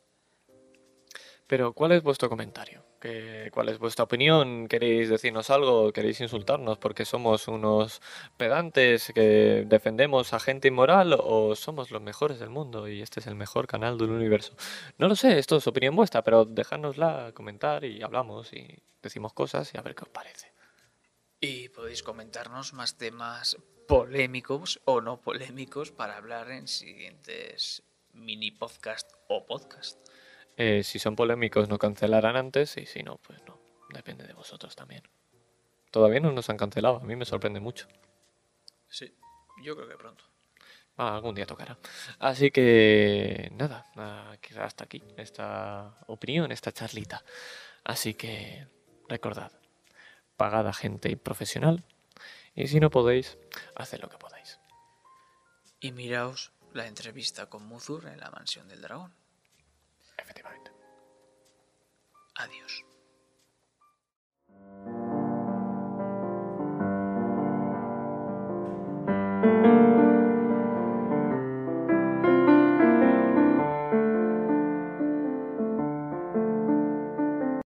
Pero, 1.46 1.72
¿cuál 1.72 1.92
es 1.92 2.02
vuestro 2.02 2.28
comentario? 2.28 2.84
¿Qué, 3.00 3.50
¿Cuál 3.52 3.68
es 3.68 3.78
vuestra 3.78 4.04
opinión? 4.04 4.66
¿Queréis 4.66 5.10
decirnos 5.10 5.50
algo? 5.50 5.92
¿Queréis 5.92 6.20
insultarnos 6.20 6.78
porque 6.78 7.04
somos 7.04 7.48
unos 7.48 8.00
pedantes 8.38 9.12
que 9.14 9.64
defendemos 9.66 10.32
a 10.32 10.40
gente 10.40 10.68
inmoral 10.68 11.14
o 11.18 11.54
somos 11.54 11.90
los 11.90 12.00
mejores 12.00 12.38
del 12.38 12.48
mundo 12.48 12.88
y 12.88 13.02
este 13.02 13.20
es 13.20 13.26
el 13.26 13.34
mejor 13.34 13.66
canal 13.66 13.98
del 13.98 14.10
universo? 14.10 14.56
No 14.96 15.06
lo 15.06 15.16
sé, 15.16 15.38
esto 15.38 15.56
es 15.56 15.66
opinión 15.66 15.94
vuestra, 15.94 16.24
pero 16.24 16.46
dejárnosla 16.46 17.32
comentar 17.34 17.84
y 17.84 18.02
hablamos 18.02 18.52
y 18.54 18.82
decimos 19.02 19.34
cosas 19.34 19.72
y 19.74 19.78
a 19.78 19.82
ver 19.82 19.94
qué 19.94 20.04
os 20.04 20.08
parece. 20.08 20.52
Y 21.40 21.68
podéis 21.68 22.02
comentarnos 22.02 22.72
más 22.72 22.96
temas 22.96 23.58
polémicos 23.86 24.80
o 24.86 25.02
no 25.02 25.20
polémicos 25.20 25.92
para 25.92 26.16
hablar 26.16 26.50
en 26.50 26.68
siguientes 26.68 27.82
mini 28.14 28.50
podcast 28.50 29.12
o 29.28 29.44
podcast. 29.44 29.98
Eh, 30.56 30.82
si 30.84 30.98
son 30.98 31.16
polémicos 31.16 31.68
no 31.68 31.78
cancelarán 31.78 32.36
antes 32.36 32.76
y 32.76 32.86
si 32.86 33.02
no, 33.02 33.18
pues 33.18 33.42
no. 33.46 33.58
Depende 33.90 34.26
de 34.26 34.32
vosotros 34.32 34.74
también. 34.76 35.02
Todavía 35.90 36.20
no 36.20 36.32
nos 36.32 36.50
han 36.50 36.56
cancelado, 36.56 36.96
a 36.96 37.04
mí 37.04 37.16
me 37.16 37.24
sorprende 37.24 37.60
mucho. 37.60 37.86
Sí, 38.88 39.14
yo 39.62 39.76
creo 39.76 39.88
que 39.88 39.96
pronto. 39.96 40.24
Ah, 40.96 41.16
algún 41.16 41.34
día 41.34 41.46
tocará. 41.46 41.78
Así 42.20 42.50
que 42.50 43.50
nada, 43.54 43.86
hasta 44.58 44.84
aquí 44.84 45.02
esta 45.16 45.98
opinión, 46.06 46.52
esta 46.52 46.72
charlita. 46.72 47.24
Así 47.82 48.14
que 48.14 48.68
recordad, 49.08 49.52
pagad 50.36 50.66
a 50.68 50.72
gente 50.72 51.16
profesional 51.16 51.84
y 52.54 52.68
si 52.68 52.78
no 52.78 52.90
podéis, 52.90 53.38
haced 53.74 54.00
lo 54.00 54.08
que 54.08 54.18
podáis. 54.18 54.60
Y 55.80 55.90
miraos 55.92 56.52
la 56.72 56.86
entrevista 56.86 57.46
con 57.46 57.66
Muzur 57.66 58.06
en 58.06 58.20
la 58.20 58.30
mansión 58.30 58.68
del 58.68 58.82
dragón. 58.82 59.12
Efectivamente. 60.18 60.70
Adiós. 62.36 62.84